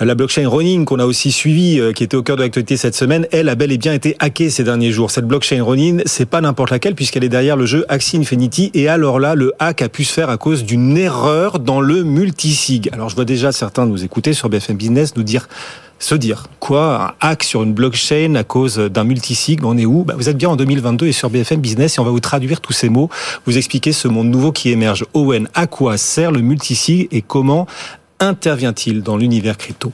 la 0.00 0.16
blockchain 0.16 0.48
Ronin, 0.48 0.84
qu'on 0.84 0.98
a 0.98 1.06
aussi 1.06 1.30
suivi, 1.30 1.78
euh, 1.78 1.92
qui 1.92 2.02
était 2.02 2.16
au 2.16 2.24
cœur 2.24 2.34
de 2.34 2.42
l'actualité 2.42 2.76
cette 2.76 2.96
semaine, 2.96 3.28
elle 3.30 3.48
a 3.48 3.54
bel 3.54 3.70
et 3.70 3.78
bien 3.78 3.92
été 3.92 4.16
hackée 4.18 4.50
ces 4.50 4.64
derniers 4.64 4.90
jours. 4.90 5.12
Cette 5.12 5.26
blockchain 5.28 5.62
Ronin, 5.62 5.98
c'est 6.04 6.28
pas 6.28 6.40
n'importe 6.40 6.72
laquelle 6.72 6.96
puisqu'elle 6.96 7.22
est 7.22 7.28
derrière 7.28 7.56
le 7.56 7.64
jeu 7.64 7.84
Axie 7.88 8.16
Infinity. 8.16 8.72
Et 8.74 8.88
alors 8.88 9.20
là, 9.20 9.36
le 9.36 9.52
hack 9.60 9.82
a 9.82 9.88
pu 9.88 10.02
se 10.02 10.12
faire 10.12 10.30
à 10.30 10.36
cause 10.36 10.64
d'une 10.64 10.98
erreur 10.98 11.60
dans 11.60 11.80
le 11.80 12.02
multisig. 12.02 12.90
Alors 12.92 13.08
je 13.08 13.14
vois 13.14 13.24
déjà 13.24 13.52
certains 13.52 13.86
nous 13.86 14.02
écouter 14.02 14.32
sur 14.32 14.48
BFM 14.48 14.76
Business 14.76 15.14
nous 15.14 15.22
dire 15.22 15.48
se 15.98 16.14
dire 16.14 16.46
quoi 16.60 17.14
Un 17.20 17.28
hack 17.28 17.44
sur 17.44 17.62
une 17.62 17.72
blockchain 17.72 18.34
à 18.34 18.44
cause 18.44 18.76
d'un 18.76 19.04
multisig, 19.04 19.64
on 19.64 19.76
est 19.78 19.86
où? 19.86 20.04
Bah, 20.04 20.14
Vous 20.16 20.28
êtes 20.28 20.36
bien 20.36 20.50
en 20.50 20.56
2022 20.56 21.06
et 21.06 21.12
sur 21.12 21.30
BFM 21.30 21.60
Business 21.60 21.96
et 21.96 22.00
on 22.00 22.04
va 22.04 22.10
vous 22.10 22.20
traduire 22.20 22.60
tous 22.60 22.72
ces 22.72 22.88
mots, 22.88 23.08
vous 23.46 23.56
expliquer 23.56 23.92
ce 23.92 24.08
monde 24.08 24.28
nouveau 24.28 24.52
qui 24.52 24.70
émerge. 24.70 25.04
Owen, 25.14 25.48
à 25.54 25.66
quoi 25.66 25.96
sert 25.96 26.32
le 26.32 26.40
multisig 26.40 27.08
et 27.10 27.22
comment 27.22 27.66
intervient-il 28.20 29.02
dans 29.02 29.16
l'univers 29.16 29.56
crypto? 29.56 29.92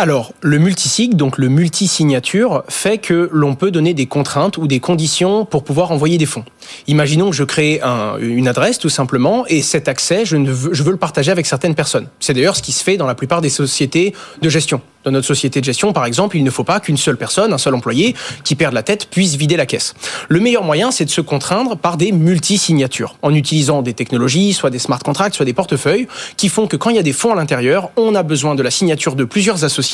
Alors, 0.00 0.32
le 0.42 0.58
multisig, 0.58 1.16
donc 1.16 1.38
le 1.38 1.48
multisignature, 1.48 2.62
fait 2.68 2.98
que 2.98 3.28
l'on 3.32 3.56
peut 3.56 3.72
donner 3.72 3.94
des 3.94 4.06
contraintes 4.06 4.56
ou 4.56 4.68
des 4.68 4.78
conditions 4.78 5.44
pour 5.44 5.64
pouvoir 5.64 5.90
envoyer 5.90 6.18
des 6.18 6.26
fonds. 6.26 6.44
Imaginons 6.86 7.30
que 7.30 7.36
je 7.36 7.42
crée 7.42 7.80
un, 7.82 8.16
une 8.20 8.46
adresse 8.46 8.78
tout 8.78 8.90
simplement 8.90 9.44
et 9.48 9.60
cet 9.60 9.88
accès, 9.88 10.24
je, 10.24 10.36
ne 10.36 10.52
veux, 10.52 10.72
je 10.72 10.84
veux 10.84 10.92
le 10.92 10.98
partager 10.98 11.32
avec 11.32 11.46
certaines 11.46 11.74
personnes. 11.74 12.06
C'est 12.20 12.32
d'ailleurs 12.32 12.54
ce 12.54 12.62
qui 12.62 12.70
se 12.70 12.84
fait 12.84 12.96
dans 12.96 13.08
la 13.08 13.16
plupart 13.16 13.40
des 13.40 13.50
sociétés 13.50 14.14
de 14.40 14.48
gestion. 14.48 14.80
Dans 15.04 15.12
notre 15.12 15.26
société 15.26 15.60
de 15.60 15.64
gestion, 15.64 15.92
par 15.92 16.04
exemple, 16.04 16.36
il 16.36 16.44
ne 16.44 16.50
faut 16.50 16.64
pas 16.64 16.80
qu'une 16.80 16.96
seule 16.96 17.16
personne, 17.16 17.52
un 17.52 17.58
seul 17.58 17.74
employé, 17.74 18.14
qui 18.44 18.56
perde 18.56 18.74
la 18.74 18.82
tête, 18.82 19.08
puisse 19.08 19.36
vider 19.36 19.56
la 19.56 19.64
caisse. 19.64 19.94
Le 20.28 20.38
meilleur 20.38 20.64
moyen, 20.64 20.90
c'est 20.90 21.04
de 21.04 21.10
se 21.10 21.20
contraindre 21.20 21.76
par 21.76 21.96
des 21.96 22.12
multisignatures, 22.12 23.16
en 23.22 23.32
utilisant 23.32 23.80
des 23.80 23.94
technologies, 23.94 24.52
soit 24.52 24.70
des 24.70 24.78
smart 24.78 24.98
contracts, 24.98 25.36
soit 25.36 25.46
des 25.46 25.54
portefeuilles, 25.54 26.08
qui 26.36 26.48
font 26.48 26.66
que 26.66 26.76
quand 26.76 26.90
il 26.90 26.96
y 26.96 26.98
a 26.98 27.02
des 27.02 27.12
fonds 27.12 27.32
à 27.32 27.36
l'intérieur, 27.36 27.90
on 27.96 28.14
a 28.14 28.22
besoin 28.22 28.54
de 28.54 28.62
la 28.62 28.70
signature 28.70 29.14
de 29.14 29.24
plusieurs 29.24 29.64
associés, 29.64 29.87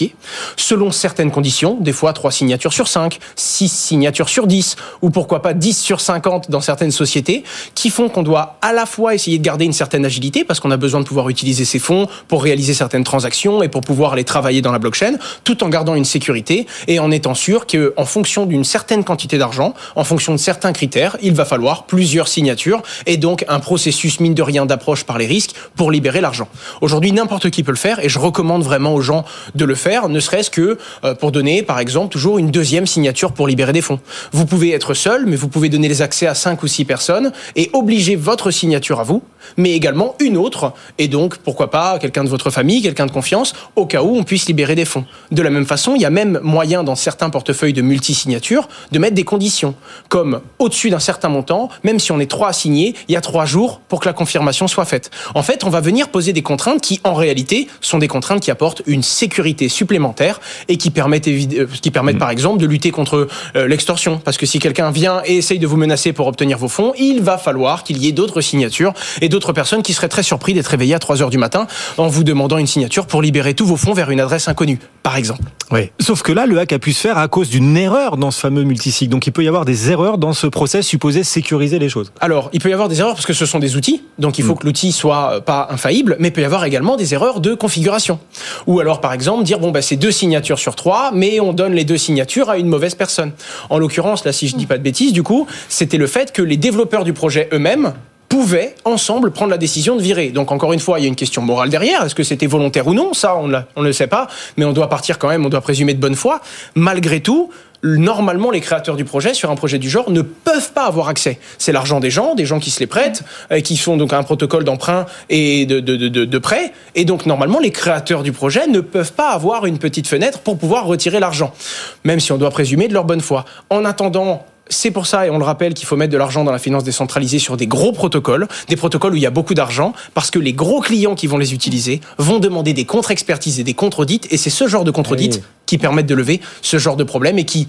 selon 0.57 0.91
certaines 0.91 1.31
conditions, 1.31 1.77
des 1.81 1.93
fois 1.93 2.13
trois 2.13 2.31
signatures 2.31 2.73
sur 2.73 2.89
5, 2.89 3.19
6 3.37 3.69
signatures 3.69 4.29
sur 4.29 4.47
10, 4.47 4.77
ou 5.03 5.11
pourquoi 5.11 5.43
pas 5.43 5.55
10 5.55 5.79
sur 5.79 6.01
50 6.01 6.51
dans 6.51 6.61
certaines 6.61 6.91
sociétés, 6.91 7.45
qui 7.75 7.91
font 7.91 8.09
qu'on 8.09 8.23
doit 8.23 8.59
à 8.63 8.73
la 8.73 8.87
fois 8.87 9.15
essayer 9.15 9.39
de 9.39 9.45
garder 9.45 9.65
une 9.65 9.73
certaine 9.73 10.05
agilité, 10.05 10.45
parce 10.45 10.61
qu'on 10.61 10.71
a 10.71 10.77
besoin 10.77 11.01
de 11.01 11.07
pouvoir 11.07 11.29
utiliser 11.29 11.65
ces 11.65 11.79
fonds 11.79 12.09
pour 12.29 12.43
réaliser 12.43 12.75
certaines 12.75 13.05
transactions 13.05 13.63
et 13.63 13.69
pour 13.69 13.83
pouvoir 13.83 14.15
les 14.15 14.25
travailler 14.25 14.63
dans 14.63 14.73
la 14.73 14.79
blockchain, 14.79 15.17
tout 15.45 15.63
en 15.65 15.69
gardant 15.69 15.95
une 15.95 16.05
sécurité 16.05 16.67
et 16.89 16.99
en 16.99 17.11
étant 17.11 17.35
sûr 17.35 17.67
qu'en 17.67 18.05
fonction 18.05 18.47
d'une 18.47 18.65
certaine 18.65 19.05
quantité 19.05 19.39
d'argent, 19.39 19.75
en 19.97 20.05
fonction 20.05 20.33
de 20.33 20.39
certains 20.39 20.73
critères, 20.73 21.17
il 21.23 21.35
va 21.35 21.45
falloir 21.45 21.85
plusieurs 21.85 22.29
signatures 22.29 22.83
et 23.07 23.17
donc 23.17 23.45
un 23.49 23.61
processus 23.61 24.21
mine 24.21 24.35
de 24.35 24.43
rien 24.43 24.67
d'approche 24.67 25.05
par 25.05 25.19
les 25.19 25.27
risques 25.27 25.55
pour 25.77 25.91
libérer 25.91 26.21
l'argent. 26.21 26.49
Aujourd'hui, 26.81 27.13
n'importe 27.13 27.51
qui 27.51 27.63
peut 27.63 27.73
le 27.73 27.77
faire 27.77 27.99
et 28.05 28.09
je 28.09 28.19
recommande 28.19 28.63
vraiment 28.63 28.95
aux 28.95 29.01
gens 29.01 29.25
de 29.55 29.65
le 29.65 29.75
faire, 29.75 29.84
ne 29.85 30.21
serait-ce 30.21 30.51
que 30.51 30.79
euh, 31.05 31.15
pour 31.15 31.33
donner, 31.33 31.63
par 31.63 31.79
exemple, 31.79 32.13
toujours 32.13 32.39
une 32.39 32.51
deuxième 32.51 32.87
signature 32.87 33.33
pour 33.33 33.47
libérer 33.47 33.73
des 33.73 33.83
fonds. 33.83 34.01
Vous 34.33 34.47
pouvez 34.47 34.73
être 34.73 34.95
seul, 34.95 35.27
mais 35.27 35.37
vous 35.37 35.49
pouvez 35.49 35.69
donner 35.69 35.89
les 35.89 36.03
accès 36.03 36.27
à 36.27 36.35
cinq 36.35 36.63
ou 36.63 36.67
six 36.67 36.85
personnes 36.85 37.33
et 37.57 37.71
obliger 37.73 38.17
votre 38.17 38.51
signature 38.51 39.01
à 39.01 39.03
vous, 39.03 39.23
mais 39.57 39.73
également 39.73 40.15
une 40.21 40.37
autre 40.37 40.73
et 40.99 41.09
donc 41.09 41.37
pourquoi 41.39 41.71
pas 41.71 41.99
quelqu'un 41.99 42.25
de 42.25 42.29
votre 42.29 42.51
famille, 42.51 42.83
quelqu'un 42.83 43.07
de 43.07 43.11
confiance, 43.11 43.55
au 43.77 43.87
cas 43.87 44.03
où 44.03 44.17
on 44.17 44.25
puisse 44.25 44.47
libérer 44.47 44.75
des 44.75 44.85
fonds. 44.85 45.05
De 45.31 45.43
la 45.43 45.51
même 45.51 45.67
façon, 45.67 45.95
il 45.95 46.03
y 46.03 46.07
a 46.07 46.11
même 46.11 46.41
moyen 46.43 46.83
dans 46.83 46.95
certains 46.95 47.31
portefeuilles 47.31 47.73
de 47.73 47.83
multisignatures 47.83 48.69
de 48.91 48.99
mettre 48.99 49.15
des 49.15 49.25
conditions, 49.25 49.75
comme 50.09 50.41
au-dessus 50.59 50.91
d'un 50.91 50.99
certain 50.99 51.29
montant, 51.29 51.69
même 51.83 51.99
si 51.99 52.13
on 52.13 52.21
est 52.21 52.31
trois 52.31 52.49
à 52.49 52.53
signer, 52.53 52.95
il 53.09 53.13
y 53.13 53.17
a 53.17 53.21
trois 53.21 53.45
jours 53.45 53.81
pour 53.89 54.01
que 54.01 54.07
la 54.07 54.13
confirmation 54.13 54.69
soit 54.69 54.85
faite. 54.85 55.11
En 55.35 55.43
fait, 55.43 55.65
on 55.65 55.71
va 55.71 55.81
venir 55.81 56.09
poser 56.09 56.33
des 56.33 56.43
contraintes 56.43 56.81
qui, 56.81 57.01
en 57.05 57.15
réalité, 57.15 57.69
sont 57.81 57.99
des 57.99 58.09
contraintes 58.09 58.41
qui 58.41 58.51
apportent 58.51 58.83
une 58.87 59.03
sécurité 59.03 59.69
supplémentaire 59.75 60.41
et 60.69 60.77
qui 60.77 60.91
permettent, 60.91 61.29
euh, 61.29 61.67
qui 61.81 61.91
permettent 61.91 62.17
mmh. 62.17 62.19
par 62.19 62.31
exemple, 62.31 62.61
de 62.61 62.67
lutter 62.67 62.91
contre 62.91 63.29
euh, 63.57 63.69
l'extorsion. 63.69 64.21
Parce 64.25 64.37
que 64.37 64.47
si 64.47 64.59
quelqu'un 64.59 64.91
vient 64.91 65.23
et 65.25 65.37
essaye 65.37 65.59
de 65.59 65.67
vous 65.67 65.77
menacer 65.77 66.13
pour 66.13 66.27
obtenir 66.27 66.59
vos 66.59 66.69
fonds, 66.69 66.93
il 66.99 67.23
va 67.23 67.39
falloir 67.39 67.85
qu'il 67.85 67.99
y 67.99 68.09
ait 68.09 68.13
d'autres 68.13 68.41
signatures 68.41 68.95
et 69.21 69.29
d'autres 69.29 69.53
personnes 69.53 69.83
qui 69.83 69.93
seraient 69.93 70.09
très 70.09 70.23
surpris 70.23 70.55
d'être 70.55 70.69
réveillées 70.69 70.95
à 70.95 70.99
3 70.99 71.23
heures 71.23 71.31
du 71.31 71.39
matin 71.39 71.67
en 71.99 72.09
vous 72.09 72.25
demandant 72.25 72.59
une 72.59 72.67
signature 72.67 73.07
pour 73.07 73.23
libérer 73.23 73.55
tous 73.55 73.67
vos 73.67 73.77
fonds 73.77 73.95
vers 73.95 74.11
une 74.11 74.21
adresse 74.21 74.49
inconnue 74.49 74.79
par 75.05 75.17
exemple. 75.19 75.43
Oui. 75.71 75.91
Sauf 76.01 76.23
que 76.23 76.33
là, 76.33 76.47
le 76.47 76.59
hack 76.59 76.73
a 76.73 76.79
pu 76.79 76.95
se 76.95 77.01
faire 77.01 77.19
à 77.19 77.29
cause 77.29 77.51
d'une 77.51 77.77
erreur 77.77 78.17
dans 78.17 78.31
ce 78.31 78.41
fameux 78.41 78.65
multisig. 78.65 79.11
Donc 79.11 79.27
il 79.27 79.33
peut 79.33 79.45
y 79.45 79.49
avoir 79.49 79.67
des 79.67 79.91
erreurs 79.91 80.17
dans 80.17 80.33
ce 80.33 80.47
process 80.47 80.87
supposé 80.87 81.25
sécuriser 81.25 81.79
les 81.79 81.91
choses. 81.91 82.11
Alors, 82.21 82.49
il 82.55 82.61
peut 82.61 82.71
y 82.71 82.73
avoir 82.73 82.89
des 82.89 83.01
erreurs 83.01 83.15
parce 83.15 83.27
que 83.27 83.35
ce 83.35 83.45
sont 83.45 83.59
des 83.59 83.77
outils. 83.77 84.03
Donc 84.19 84.39
il 84.39 84.45
faut 84.45 84.55
mm. 84.55 84.59
que 84.59 84.67
l'outil 84.67 84.93
soit 84.93 85.35
euh, 85.35 85.41
pas 85.41 85.69
infaillible, 85.71 86.17
mais 86.21 86.29
il 86.29 86.31
peut 86.33 86.41
y 86.41 86.45
avoir 86.45 86.65
également 86.65 86.97
des 86.97 87.13
erreurs 87.13 87.41
de 87.41 87.55
configuration. 87.55 88.19
Ou 88.67 88.81
alors, 88.81 89.03
par 89.03 89.13
exemple, 89.13 89.45
dire 89.45 89.61
bon 89.65 89.71
bah 89.71 89.81
c'est 89.81 89.97
deux 89.97 90.11
signatures 90.11 90.59
sur 90.59 90.77
trois, 90.77 91.11
mais 91.13 91.41
on 91.41 91.55
donne 91.55 91.73
les 91.73 91.85
deux 91.85 91.97
signatures 91.97 92.51
à 92.51 92.59
une 92.59 92.67
mauvaise 92.67 92.95
personne. 92.95 93.33
En 93.71 93.79
l'occurrence, 93.79 94.23
là, 94.27 94.33
si 94.33 94.47
je 94.47 94.57
dis 94.57 94.67
pas 94.67 94.77
de 94.77 94.83
bêtises, 94.83 95.15
du 95.15 95.23
coup, 95.23 95.47
c'était 95.71 95.97
le 95.97 96.07
fait 96.07 96.33
que 96.33 96.43
les 96.43 96.59
développeurs 96.59 97.03
du 97.05 97.15
projet 97.15 97.49
eux-mêmes 97.51 97.95
pouvaient 98.35 98.75
ensemble 98.85 99.31
prendre 99.31 99.53
la 99.53 99.59
décision 99.59 99.95
de 99.95 100.03
virer. 100.03 100.31
Donc 100.31 100.51
encore 100.51 100.73
une 100.73 100.81
fois, 100.81 100.99
il 100.99 101.03
y 101.03 101.05
a 101.05 101.09
une 101.09 101.15
question 101.15 101.41
morale 101.41 101.69
derrière. 101.69 102.03
Est-ce 102.03 102.17
que 102.17 102.25
c'était 102.25 102.49
volontaire 102.49 102.89
ou 102.89 102.93
non? 102.93 103.15
Ça, 103.15 103.37
on, 103.37 103.47
ne 103.47 103.63
le 103.77 103.93
sait 103.93 104.09
pas. 104.09 104.27
Mais 104.57 104.65
on 104.65 104.73
doit 104.73 104.89
partir 104.89 105.21
quand 105.21 105.29
même, 105.29 105.47
on 105.47 105.49
doit 105.49 105.61
présumer 105.61 105.95
de 105.95 106.01
bonne 106.01 106.17
foi. 106.17 106.41
Malgré 106.75 107.21
tout, 107.21 107.51
normalement, 107.85 108.51
les 108.51 108.61
créateurs 108.61 108.97
du 108.97 109.05
projet, 109.05 109.35
sur 109.35 109.53
un 109.53 109.55
projet 109.55 109.79
du 109.79 109.89
genre, 109.89 110.11
ne 110.11 110.21
peuvent 110.21 110.73
pas 110.73 110.87
avoir 110.87 111.07
accès. 111.07 111.39
C'est 111.59 111.71
l'argent 111.71 112.01
des 112.01 112.11
gens, 112.11 112.35
des 112.35 112.45
gens 112.45 112.59
qui 112.59 112.73
se 112.73 112.81
les 112.81 112.89
prêtent, 112.89 113.23
euh, 113.53 113.61
qui 113.61 113.77
font 113.77 113.97
donc 113.97 114.13
un 114.13 114.25
protocole 114.25 114.65
d'emprunt 114.65 115.07
et 115.31 115.65
de, 115.65 116.39
prêt. 116.39 116.73
Et 116.97 117.05
donc, 117.05 117.27
normalement, 117.27 117.61
les 117.61 117.71
créateurs 117.71 118.25
du 118.25 118.33
projet 118.33 118.67
ne 118.67 118.81
peuvent 118.81 119.13
pas 119.13 119.31
avoir 119.31 119.65
une 119.65 119.79
petite 119.79 120.09
fenêtre 120.09 120.41
pour 120.41 120.59
pouvoir 120.59 120.87
retirer 120.87 121.21
l'argent. 121.21 121.55
Même 122.03 122.19
si 122.19 122.33
on 122.33 122.37
doit 122.37 122.51
présumer 122.51 122.89
de 122.89 122.95
leur 122.95 123.05
bonne 123.05 123.21
foi. 123.21 123.45
En 123.71 123.85
attendant, 123.85 124.45
c'est 124.69 124.91
pour 124.91 125.07
ça, 125.07 125.27
et 125.27 125.31
on 125.31 125.39
le 125.39 125.45
rappelle, 125.45 125.75
qu'il 125.75 125.87
faut 125.87 125.97
mettre 125.97 126.13
de 126.13 126.19
l'argent 126.19 126.45
dans 126.45 126.53
la 126.53 126.59
finance 126.59 126.85
décentralisée 126.85 127.39
sur 127.39 127.57
des 127.57 127.67
gros 127.67 127.93
protocoles, 127.93 128.49
des 128.69 128.77
protocoles 128.77 129.13
où 129.13 129.17
il 129.17 129.23
y 129.23 129.27
a 129.27 129.31
beaucoup 129.31 129.55
d'argent, 129.55 129.93
parce 130.15 130.31
que 130.31 130.39
les 130.39 130.53
gros 130.53 130.81
clients 130.81 131.15
qui 131.15 131.27
vont 131.27 131.39
les 131.39 131.55
utiliser 131.55 132.01
vont 132.19 132.39
demander 132.39 132.73
des 132.73 132.85
contre-expertises 132.85 133.61
et 133.61 133.65
des 133.65 133.75
contre-audits, 133.75 134.23
et 134.31 134.37
c'est 134.37 134.51
ce 134.51 134.67
genre 134.67 134.85
de 134.85 134.91
contre-audits 134.91 135.41
qui 135.67 135.79
permettent 135.79 136.07
de 136.07 136.15
lever 136.15 136.41
ce 136.63 136.79
genre 136.79 136.97
de 136.97 137.05
problème 137.05 137.39
et 137.39 137.45
qui 137.45 137.69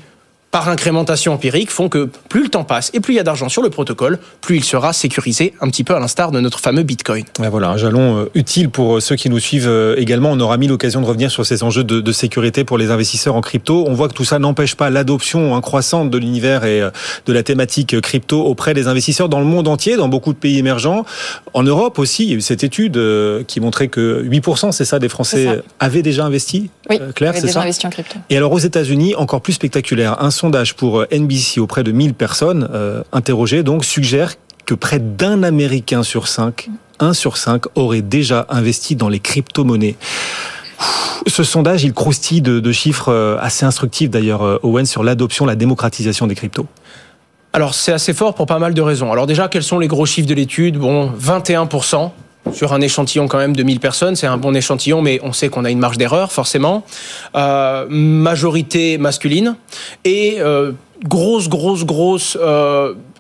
par 0.55 0.69
incrémentation 0.69 1.33
empirique, 1.33 1.69
font 1.69 1.89
que 1.89 2.07
plus 2.29 2.43
le 2.43 2.49
temps 2.49 2.63
passe 2.63 2.89
et 2.93 3.01
plus 3.01 3.15
il 3.15 3.17
y 3.17 3.19
a 3.19 3.23
d'argent 3.23 3.49
sur 3.49 3.61
le 3.61 3.69
protocole, 3.69 4.19
plus 4.39 4.55
il 4.55 4.63
sera 4.63 4.93
sécurisé, 4.93 5.53
un 5.59 5.67
petit 5.67 5.83
peu 5.83 5.93
à 5.93 5.99
l'instar 5.99 6.31
de 6.31 6.39
notre 6.39 6.61
fameux 6.61 6.83
Bitcoin. 6.83 7.25
voilà, 7.37 7.71
un 7.71 7.75
jalon 7.75 8.19
euh, 8.19 8.29
utile 8.35 8.69
pour 8.69 8.95
euh, 8.95 8.99
ceux 9.01 9.17
qui 9.17 9.29
nous 9.29 9.39
suivent 9.39 9.67
euh, 9.67 9.97
également. 9.97 10.31
On 10.31 10.39
aura 10.39 10.55
mis 10.55 10.69
l'occasion 10.69 11.01
de 11.01 11.05
revenir 11.05 11.29
sur 11.29 11.45
ces 11.45 11.61
enjeux 11.63 11.83
de, 11.83 12.11
sécurité 12.13 12.63
pour 12.63 12.77
les 12.77 12.89
investisseurs 12.89 13.35
en 13.35 13.41
crypto. 13.41 13.83
On 13.85 13.95
voit 13.95 14.07
que 14.07 14.13
tout 14.13 14.23
ça 14.23 14.39
n'empêche 14.39 14.75
pas 14.75 14.89
l'adoption 14.89 15.59
croissante 15.59 16.09
de 16.09 16.17
l'univers 16.17 16.63
et 16.63 16.89
de 17.25 17.33
la 17.33 17.43
thématique 17.43 17.99
crypto 17.99 18.41
auprès 18.41 18.73
des 18.73 18.87
investisseurs 18.87 19.27
dans 19.27 19.39
le 19.39 19.45
monde 19.45 19.67
entier, 19.67 19.97
dans 19.97 20.07
beaucoup 20.07 20.31
de 20.31 20.37
pays 20.37 20.57
émergents. 20.57 21.03
En 21.53 21.63
Europe 21.63 21.99
aussi, 21.99 22.23
il 22.23 22.29
y 22.29 22.33
a 22.33 22.37
eu 22.37 22.41
cette 22.41 22.63
étude 22.63 22.97
qui 23.47 23.59
montrait 23.59 23.89
que 23.89 24.23
8%, 24.25 24.71
c'est 24.71 24.85
ça, 24.85 24.99
des 24.99 25.09
Français 25.09 25.61
avaient 25.81 26.01
déjà 26.01 26.23
investi. 26.23 26.69
Oui, 26.89 26.99
Claire, 27.13 27.33
c'est 27.35 27.49
ça. 27.49 27.61
Investi 27.61 27.87
en 27.87 27.89
crypto. 27.89 28.17
Et 28.29 28.37
alors 28.37 28.53
aux 28.53 28.59
États-Unis, 28.59 29.15
encore 29.15 29.41
plus 29.41 29.53
spectaculaire, 29.53 30.23
un 30.23 30.31
sondage 30.45 30.75
pour 30.75 30.99
euh, 30.99 31.07
NBC 31.11 31.59
auprès 31.59 31.81
de 31.81 31.91
1000 31.91 32.13
personnes 32.13 32.69
euh, 32.71 33.01
interrogées 33.11 33.63
donc 33.63 33.83
suggère 33.83 34.35
que 34.67 34.75
près 34.75 34.99
d'un 34.99 35.41
Américain 35.41 36.03
sur 36.03 36.27
cinq, 36.27 36.69
un 36.99 37.13
sur 37.13 37.37
cinq, 37.37 37.63
aurait 37.73 38.03
déjà 38.03 38.45
investi 38.49 38.95
dans 38.95 39.09
les 39.09 39.19
crypto-monnaies. 39.19 39.95
Ce 41.25 41.43
sondage, 41.43 41.83
il 41.83 41.93
croustille 41.93 42.41
de, 42.41 42.71
chiffres 42.71 43.11
euh, 43.11 43.37
assez 43.39 43.65
instructifs 43.65 44.11
d'ailleurs, 44.11 44.59
Owen, 44.63 44.85
sur 44.85 45.03
l'adoption, 45.03 45.47
la 45.47 45.55
démocratisation 45.55 46.27
des 46.27 46.35
cryptos. 46.35 46.67
Alors 47.51 47.73
c'est 47.73 47.91
assez 47.91 48.13
fort 48.13 48.35
pour 48.35 48.45
pas 48.45 48.59
mal 48.59 48.75
de 48.75 48.81
raisons. 48.81 49.11
Alors 49.11 49.25
déjà, 49.25 49.47
quels 49.47 49.63
sont 49.63 49.79
les 49.79 49.87
gros 49.87 50.05
chiffres 50.05 50.27
de 50.27 50.35
l'étude? 50.35 50.77
Bon, 50.77 51.11
21% 51.11 52.11
sur 52.53 52.73
un 52.73 52.81
échantillon 52.81 53.27
quand 53.27 53.37
même 53.37 53.55
de 53.55 53.63
1000 53.63 53.79
personnes. 53.79 54.15
C'est 54.15 54.27
un 54.27 54.37
bon 54.37 54.55
échantillon, 54.55 55.01
mais 55.01 55.19
on 55.23 55.33
sait 55.33 55.49
qu'on 55.49 55.65
a 55.65 55.71
une 55.71 55.79
marge 55.79 55.97
d'erreur, 55.97 56.31
forcément. 56.31 56.83
Euh, 57.35 57.85
majorité 57.89 58.97
masculine. 58.97 59.55
Et 60.03 60.37
euh, 60.39 60.71
grosse, 61.03 61.49
grosse, 61.49 61.85
grosse... 61.85 62.37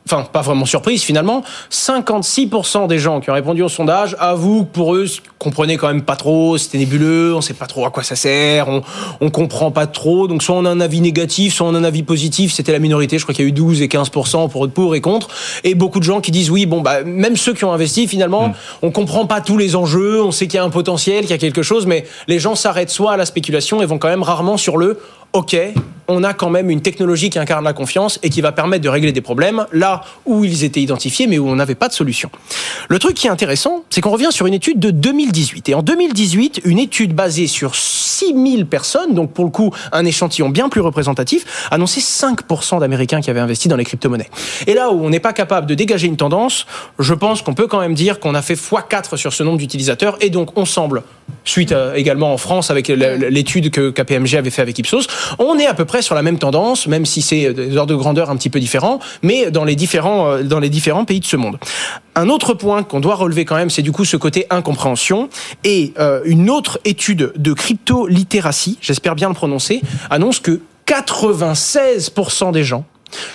Enfin 0.07 0.23
pas 0.31 0.41
vraiment 0.41 0.67
surprise 0.67 1.01
finalement, 1.01 1.43
56% 1.71 2.87
des 2.87 2.99
gens 2.99 3.21
qui 3.21 3.31
ont 3.31 3.33
répondu 3.33 3.63
au 3.63 3.69
sondage 3.69 4.15
avouent 4.19 4.63
que 4.63 4.71
pour 4.71 4.93
eux, 4.93 5.07
comprenaient 5.39 5.77
quand 5.77 5.87
même 5.87 6.03
pas 6.03 6.15
trop, 6.15 6.59
c'était 6.59 6.77
nébuleux, 6.77 7.33
on 7.33 7.41
sait 7.41 7.55
pas 7.55 7.65
trop 7.65 7.87
à 7.87 7.89
quoi 7.89 8.03
ça 8.03 8.15
sert, 8.15 8.69
on, 8.69 8.83
on 9.19 9.31
comprend 9.31 9.71
pas 9.71 9.87
trop, 9.87 10.27
donc 10.27 10.43
soit 10.43 10.55
on 10.55 10.65
a 10.65 10.69
un 10.69 10.79
avis 10.79 11.01
négatif, 11.01 11.55
soit 11.55 11.65
on 11.65 11.73
a 11.73 11.79
un 11.79 11.83
avis 11.83 12.03
positif, 12.03 12.53
c'était 12.53 12.71
la 12.71 12.77
minorité, 12.77 13.17
je 13.17 13.23
crois 13.23 13.33
qu'il 13.33 13.45
y 13.45 13.47
a 13.47 13.49
eu 13.49 13.51
12 13.51 13.81
et 13.81 13.87
15% 13.87 14.47
pour 14.49 14.69
pour 14.69 14.93
et 14.93 15.01
contre, 15.01 15.29
et 15.63 15.73
beaucoup 15.73 15.99
de 15.99 16.05
gens 16.05 16.21
qui 16.21 16.29
disent 16.29 16.51
oui, 16.51 16.67
bon 16.67 16.81
bah 16.81 17.03
même 17.03 17.35
ceux 17.35 17.55
qui 17.55 17.65
ont 17.65 17.73
investi 17.73 18.07
finalement, 18.07 18.53
on 18.83 18.91
comprend 18.91 19.25
pas 19.25 19.41
tous 19.41 19.57
les 19.57 19.75
enjeux, 19.75 20.21
on 20.23 20.31
sait 20.31 20.45
qu'il 20.45 20.57
y 20.57 20.61
a 20.61 20.63
un 20.63 20.69
potentiel, 20.69 21.21
qu'il 21.21 21.31
y 21.31 21.33
a 21.33 21.39
quelque 21.39 21.63
chose, 21.63 21.87
mais 21.87 22.05
les 22.27 22.37
gens 22.37 22.53
s'arrêtent 22.53 22.91
soit 22.91 23.13
à 23.13 23.17
la 23.17 23.25
spéculation 23.25 23.81
et 23.81 23.87
vont 23.87 23.97
quand 23.97 24.09
même 24.09 24.21
rarement 24.21 24.57
sur 24.57 24.77
le 24.77 24.99
OK, 25.33 25.57
on 26.07 26.23
a 26.23 26.33
quand 26.33 26.49
même 26.49 26.69
une 26.69 26.81
technologie 26.81 27.29
qui 27.29 27.39
incarne 27.39 27.63
la 27.63 27.73
confiance 27.73 28.19
et 28.23 28.29
qui 28.29 28.41
va 28.41 28.51
permettre 28.51 28.83
de 28.83 28.89
régler 28.89 29.11
des 29.11 29.21
problèmes 29.21 29.65
là 29.71 30.01
où 30.25 30.43
ils 30.43 30.63
étaient 30.63 30.81
identifiés 30.81 31.27
mais 31.27 31.37
où 31.37 31.47
on 31.47 31.55
n'avait 31.55 31.75
pas 31.75 31.87
de 31.87 31.93
solution. 31.93 32.29
Le 32.89 32.99
truc 32.99 33.15
qui 33.15 33.27
est 33.27 33.29
intéressant, 33.29 33.83
c'est 33.89 34.01
qu'on 34.01 34.11
revient 34.11 34.31
sur 34.31 34.45
une 34.45 34.53
étude 34.53 34.79
de 34.79 34.91
2018. 34.91 35.69
Et 35.69 35.75
en 35.75 35.81
2018, 35.81 36.61
une 36.65 36.79
étude 36.79 37.13
basée 37.13 37.47
sur 37.47 37.75
6000 37.75 38.65
personnes, 38.65 39.13
donc 39.13 39.31
pour 39.31 39.45
le 39.45 39.51
coup 39.51 39.71
un 39.91 40.05
échantillon 40.05 40.49
bien 40.49 40.69
plus 40.69 40.81
représentatif, 40.81 41.67
annonçait 41.71 42.01
5% 42.01 42.79
d'Américains 42.79 43.21
qui 43.21 43.29
avaient 43.29 43.39
investi 43.39 43.67
dans 43.67 43.75
les 43.75 43.85
crypto-monnaies. 43.85 44.29
Et 44.67 44.73
là 44.73 44.91
où 44.91 45.03
on 45.03 45.09
n'est 45.09 45.19
pas 45.19 45.33
capable 45.33 45.67
de 45.67 45.73
dégager 45.73 46.07
une 46.07 46.17
tendance, 46.17 46.65
je 46.99 47.13
pense 47.13 47.41
qu'on 47.41 47.53
peut 47.53 47.67
quand 47.67 47.79
même 47.79 47.93
dire 47.93 48.19
qu'on 48.19 48.35
a 48.35 48.41
fait 48.41 48.55
x4 48.55 49.17
sur 49.17 49.33
ce 49.33 49.43
nombre 49.43 49.57
d'utilisateurs 49.57 50.17
et 50.21 50.29
donc 50.29 50.57
on 50.57 50.65
semble, 50.65 51.03
suite 51.43 51.71
à, 51.71 51.97
également 51.97 52.33
en 52.33 52.37
France 52.37 52.71
avec 52.71 52.87
l'étude 52.87 53.71
que 53.71 53.89
KPMG 53.89 54.35
avait 54.35 54.49
fait 54.49 54.61
avec 54.61 54.77
Ipsos, 54.79 55.07
on 55.39 55.57
est 55.57 55.67
à 55.67 55.73
peu 55.73 55.85
près 55.85 55.94
sur 56.01 56.15
la 56.15 56.21
même 56.21 56.37
tendance, 56.37 56.87
même 56.87 57.05
si 57.05 57.21
c'est 57.21 57.53
des 57.53 57.77
ordres 57.77 57.91
de 57.93 57.97
grandeur 57.97 58.29
un 58.29 58.35
petit 58.35 58.49
peu 58.49 58.59
différents, 58.59 58.99
mais 59.21 59.51
dans 59.51 59.63
les 59.63 59.75
différents, 59.75 60.31
euh, 60.31 60.43
dans 60.43 60.59
les 60.59 60.69
différents 60.69 61.05
pays 61.05 61.19
de 61.19 61.25
ce 61.25 61.35
monde. 61.35 61.57
Un 62.15 62.29
autre 62.29 62.53
point 62.53 62.83
qu'on 62.83 62.99
doit 62.99 63.15
relever 63.15 63.45
quand 63.45 63.55
même, 63.55 63.69
c'est 63.69 63.81
du 63.81 63.91
coup 63.91 64.05
ce 64.05 64.17
côté 64.17 64.45
incompréhension. 64.49 65.29
Et 65.63 65.93
euh, 65.99 66.21
une 66.25 66.49
autre 66.49 66.79
étude 66.85 67.33
de 67.35 67.53
crypto-littératie, 67.53 68.77
j'espère 68.81 69.15
bien 69.15 69.27
le 69.29 69.35
prononcer, 69.35 69.81
annonce 70.09 70.39
que 70.39 70.61
96% 70.87 72.51
des 72.51 72.63
gens 72.63 72.85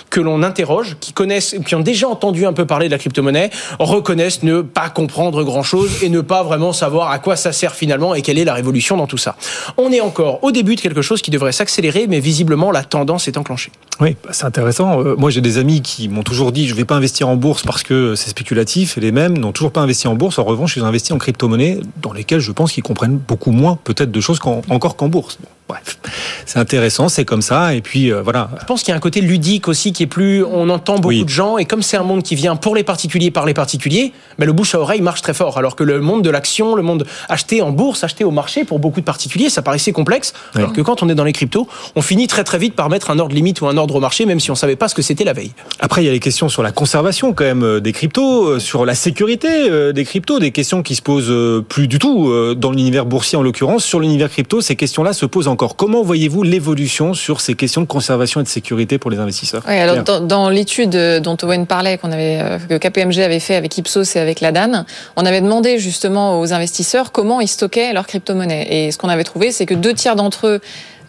que 0.09 0.19
l'on 0.19 0.43
interroge, 0.43 0.97
qui 0.99 1.13
connaissent, 1.13 1.55
qui 1.65 1.75
ont 1.75 1.81
déjà 1.81 2.07
entendu 2.07 2.45
un 2.45 2.53
peu 2.53 2.65
parler 2.65 2.87
de 2.87 2.91
la 2.91 2.97
crypto-monnaie, 2.97 3.49
reconnaissent 3.79 4.43
ne 4.43 4.61
pas 4.61 4.89
comprendre 4.89 5.43
grand-chose 5.43 6.03
et 6.03 6.09
ne 6.09 6.21
pas 6.21 6.43
vraiment 6.43 6.73
savoir 6.73 7.11
à 7.11 7.19
quoi 7.19 7.35
ça 7.35 7.51
sert 7.51 7.73
finalement 7.73 8.13
et 8.15 8.21
quelle 8.21 8.37
est 8.37 8.45
la 8.45 8.53
révolution 8.53 8.97
dans 8.97 9.07
tout 9.07 9.17
ça. 9.17 9.35
On 9.77 9.91
est 9.91 10.01
encore 10.01 10.43
au 10.43 10.51
début 10.51 10.75
de 10.75 10.81
quelque 10.81 11.01
chose 11.01 11.21
qui 11.21 11.31
devrait 11.31 11.51
s'accélérer, 11.51 12.07
mais 12.07 12.19
visiblement 12.19 12.71
la 12.71 12.83
tendance 12.83 13.27
est 13.27 13.37
enclenchée. 13.37 13.71
Oui, 13.99 14.15
bah, 14.23 14.31
c'est 14.33 14.45
intéressant. 14.45 15.01
Euh, 15.01 15.15
moi, 15.17 15.29
j'ai 15.29 15.41
des 15.41 15.57
amis 15.57 15.81
qui 15.81 16.09
m'ont 16.09 16.23
toujours 16.23 16.51
dit 16.51 16.67
je 16.67 16.73
ne 16.73 16.77
vais 16.77 16.85
pas 16.85 16.95
investir 16.95 17.29
en 17.29 17.35
bourse 17.35 17.63
parce 17.63 17.83
que 17.83 18.15
c'est 18.15 18.29
spéculatif, 18.29 18.97
et 18.97 19.01
les 19.01 19.11
mêmes 19.11 19.37
n'ont 19.37 19.51
toujours 19.51 19.71
pas 19.71 19.81
investi 19.81 20.07
en 20.07 20.15
bourse. 20.15 20.39
En 20.39 20.43
revanche, 20.43 20.75
ils 20.75 20.83
ont 20.83 20.87
investi 20.87 21.13
en 21.13 21.17
crypto-monnaie, 21.17 21.79
dans 22.01 22.13
lesquelles 22.13 22.39
je 22.39 22.51
pense 22.51 22.71
qu'ils 22.73 22.83
comprennent 22.83 23.17
beaucoup 23.17 23.51
moins 23.51 23.77
peut-être 23.83 24.11
de 24.11 24.21
choses 24.21 24.39
encore 24.69 24.95
qu'en 24.95 25.07
bourse. 25.07 25.37
Bref, 25.71 25.99
c'est 26.45 26.59
intéressant, 26.59 27.07
c'est 27.07 27.23
comme 27.23 27.41
ça. 27.41 27.73
Et 27.73 27.79
puis 27.79 28.11
euh, 28.11 28.21
voilà. 28.21 28.49
Je 28.59 28.65
pense 28.65 28.83
qu'il 28.83 28.91
y 28.91 28.93
a 28.93 28.97
un 28.97 28.99
côté 28.99 29.21
ludique 29.21 29.69
aussi 29.69 29.93
qui 29.93 30.03
est 30.03 30.07
plus. 30.07 30.43
On 30.43 30.69
entend 30.69 30.99
beaucoup 30.99 31.23
de 31.23 31.29
gens 31.29 31.57
et 31.57 31.63
comme 31.63 31.81
c'est 31.81 31.95
un 31.95 32.03
monde 32.03 32.23
qui 32.23 32.35
vient 32.35 32.57
pour 32.57 32.75
les 32.75 32.83
particuliers 32.83 33.31
par 33.31 33.45
les 33.45 33.53
particuliers, 33.53 34.11
ben 34.37 34.45
le 34.45 34.51
bouche 34.51 34.75
à 34.75 34.81
oreille 34.81 34.99
marche 34.99 35.21
très 35.21 35.33
fort. 35.33 35.57
Alors 35.57 35.77
que 35.77 35.85
le 35.85 36.01
monde 36.01 36.23
de 36.23 36.29
l'action, 36.29 36.75
le 36.75 36.81
monde 36.81 37.05
acheté 37.29 37.61
en 37.61 37.71
bourse, 37.71 38.03
acheté 38.03 38.25
au 38.25 38.31
marché 38.31 38.65
pour 38.65 38.79
beaucoup 38.79 38.99
de 38.99 39.05
particuliers, 39.05 39.49
ça 39.49 39.61
paraissait 39.61 39.93
complexe. 39.93 40.33
Alors 40.53 40.73
que 40.73 40.81
quand 40.81 41.03
on 41.03 41.07
est 41.07 41.15
dans 41.15 41.23
les 41.23 41.31
cryptos, 41.31 41.69
on 41.95 42.01
finit 42.01 42.27
très 42.27 42.43
très 42.43 42.57
vite 42.57 42.75
par 42.75 42.89
mettre 42.89 43.11
un 43.11 43.19
ordre 43.19 43.33
limite 43.33 43.61
ou 43.61 43.67
un 43.67 43.77
ordre 43.77 43.95
au 43.95 44.01
marché, 44.01 44.25
même 44.25 44.41
si 44.41 44.51
on 44.51 44.55
savait 44.55 44.75
pas 44.75 44.89
ce 44.89 44.95
que 44.95 45.01
c'était 45.01 45.23
la 45.23 45.31
veille. 45.31 45.51
Après, 45.79 46.03
il 46.03 46.05
y 46.05 46.09
a 46.09 46.11
les 46.11 46.19
questions 46.19 46.49
sur 46.49 46.63
la 46.63 46.73
conservation 46.73 47.31
quand 47.31 47.45
même 47.45 47.63
euh, 47.63 47.79
des 47.79 47.93
cryptos, 47.93 48.45
euh, 48.45 48.59
sur 48.59 48.85
la 48.85 48.95
sécurité 48.95 49.93
des 49.93 50.03
cryptos, 50.03 50.39
des 50.39 50.51
questions 50.51 50.83
qui 50.83 50.95
se 50.95 51.01
posent 51.01 51.33
plus 51.69 51.87
du 51.87 51.97
tout 51.97 52.55
dans 52.55 52.71
l'univers 52.71 53.05
boursier 53.05 53.37
en 53.37 53.41
l'occurrence. 53.41 53.85
Sur 53.85 54.01
l'univers 54.01 54.29
crypto, 54.29 54.59
ces 54.59 54.75
questions-là 54.75 55.13
se 55.13 55.25
posent 55.25 55.47
encore. 55.47 55.60
Comment 55.69 56.01
voyez-vous 56.01 56.43
l'évolution 56.43 57.13
sur 57.13 57.41
ces 57.41 57.53
questions 57.55 57.81
de 57.81 57.85
conservation 57.85 58.41
et 58.41 58.43
de 58.43 58.49
sécurité 58.49 58.97
pour 58.97 59.11
les 59.11 59.19
investisseurs 59.19 59.63
Oui, 59.67 59.75
alors 59.75 60.03
dans, 60.03 60.19
dans 60.19 60.49
l'étude 60.49 60.91
dont 61.21 61.37
Owen 61.43 61.67
parlait, 61.67 61.97
qu'on 61.97 62.11
avait, 62.11 62.39
euh, 62.41 62.57
que 62.57 62.77
KPMG 62.77 63.19
avait 63.19 63.39
fait 63.39 63.55
avec 63.55 63.77
Ipsos 63.77 64.15
et 64.15 64.19
avec 64.19 64.41
la 64.41 64.51
DAN, 64.51 64.85
on 65.15 65.25
avait 65.25 65.41
demandé 65.41 65.77
justement 65.77 66.39
aux 66.39 66.53
investisseurs 66.53 67.11
comment 67.11 67.41
ils 67.41 67.47
stockaient 67.47 67.93
leur 67.93 68.07
crypto-monnaie. 68.07 68.67
Et 68.69 68.91
ce 68.91 68.97
qu'on 68.97 69.09
avait 69.09 69.23
trouvé, 69.23 69.51
c'est 69.51 69.65
que 69.65 69.73
deux 69.73 69.93
tiers 69.93 70.15
d'entre 70.15 70.47
eux 70.47 70.61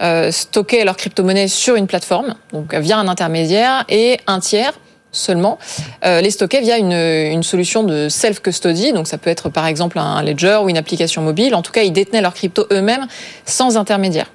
euh, 0.03 0.31
stockaient 0.31 0.85
leur 0.85 0.97
crypto-monnaie 0.97 1.49
sur 1.49 1.77
une 1.77 1.87
plateforme, 1.87 2.35
donc 2.53 2.75
via 2.75 2.99
un 2.99 3.09
intermédiaire, 3.09 3.85
et 3.89 4.19
un 4.27 4.41
tiers 4.41 4.73
seulement, 5.15 5.59
euh, 6.07 6.23
les 6.23 6.31
stocker 6.31 6.61
via 6.63 6.79
une, 6.79 6.93
une 6.93 7.43
solution 7.43 7.83
de 7.83 8.09
self-custody. 8.09 8.93
Donc 8.93 9.07
ça 9.07 9.19
peut 9.19 9.29
être 9.29 9.51
par 9.51 9.67
exemple 9.67 9.99
un 9.99 10.23
ledger 10.23 10.59
ou 10.65 10.71
une 10.71 10.79
application 10.79 11.21
mobile. 11.23 11.55
En 11.55 11.61
tout 11.63 11.73
cas, 11.73 11.83
ils 11.83 11.93
détenaient 11.93 12.23
leur 12.23 12.33
crypto 12.33 12.67
eux-mêmes 12.73 13.07
sans 13.45 13.77
intermédiaire. 13.77 14.27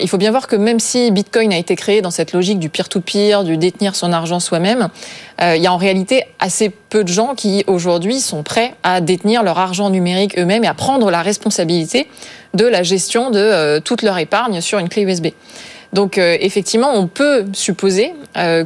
Il 0.00 0.08
faut 0.08 0.18
bien 0.18 0.30
voir 0.30 0.46
que 0.46 0.56
même 0.56 0.80
si 0.80 1.10
Bitcoin 1.10 1.52
a 1.52 1.58
été 1.58 1.76
créé 1.76 2.02
dans 2.02 2.10
cette 2.10 2.32
logique 2.32 2.58
du 2.58 2.68
peer-to-peer, 2.68 3.44
du 3.44 3.56
détenir 3.56 3.94
son 3.96 4.12
argent 4.12 4.40
soi-même, 4.40 4.88
euh, 5.40 5.56
il 5.56 5.62
y 5.62 5.66
a 5.66 5.72
en 5.72 5.76
réalité 5.76 6.24
assez 6.38 6.70
peu 6.70 7.04
de 7.04 7.08
gens 7.08 7.34
qui 7.34 7.64
aujourd'hui 7.66 8.20
sont 8.20 8.42
prêts 8.42 8.74
à 8.82 9.00
détenir 9.00 9.42
leur 9.42 9.58
argent 9.58 9.90
numérique 9.90 10.38
eux-mêmes 10.38 10.64
et 10.64 10.68
à 10.68 10.74
prendre 10.74 11.10
la 11.10 11.22
responsabilité 11.22 12.08
de 12.54 12.66
la 12.66 12.82
gestion 12.82 13.30
de 13.30 13.38
euh, 13.38 13.80
toute 13.80 14.02
leur 14.02 14.18
épargne 14.18 14.60
sur 14.60 14.78
une 14.78 14.88
clé 14.88 15.02
USB. 15.02 15.28
Donc 15.92 16.18
euh, 16.18 16.36
effectivement, 16.40 16.92
on 16.94 17.06
peut 17.06 17.44
supposer 17.52 18.14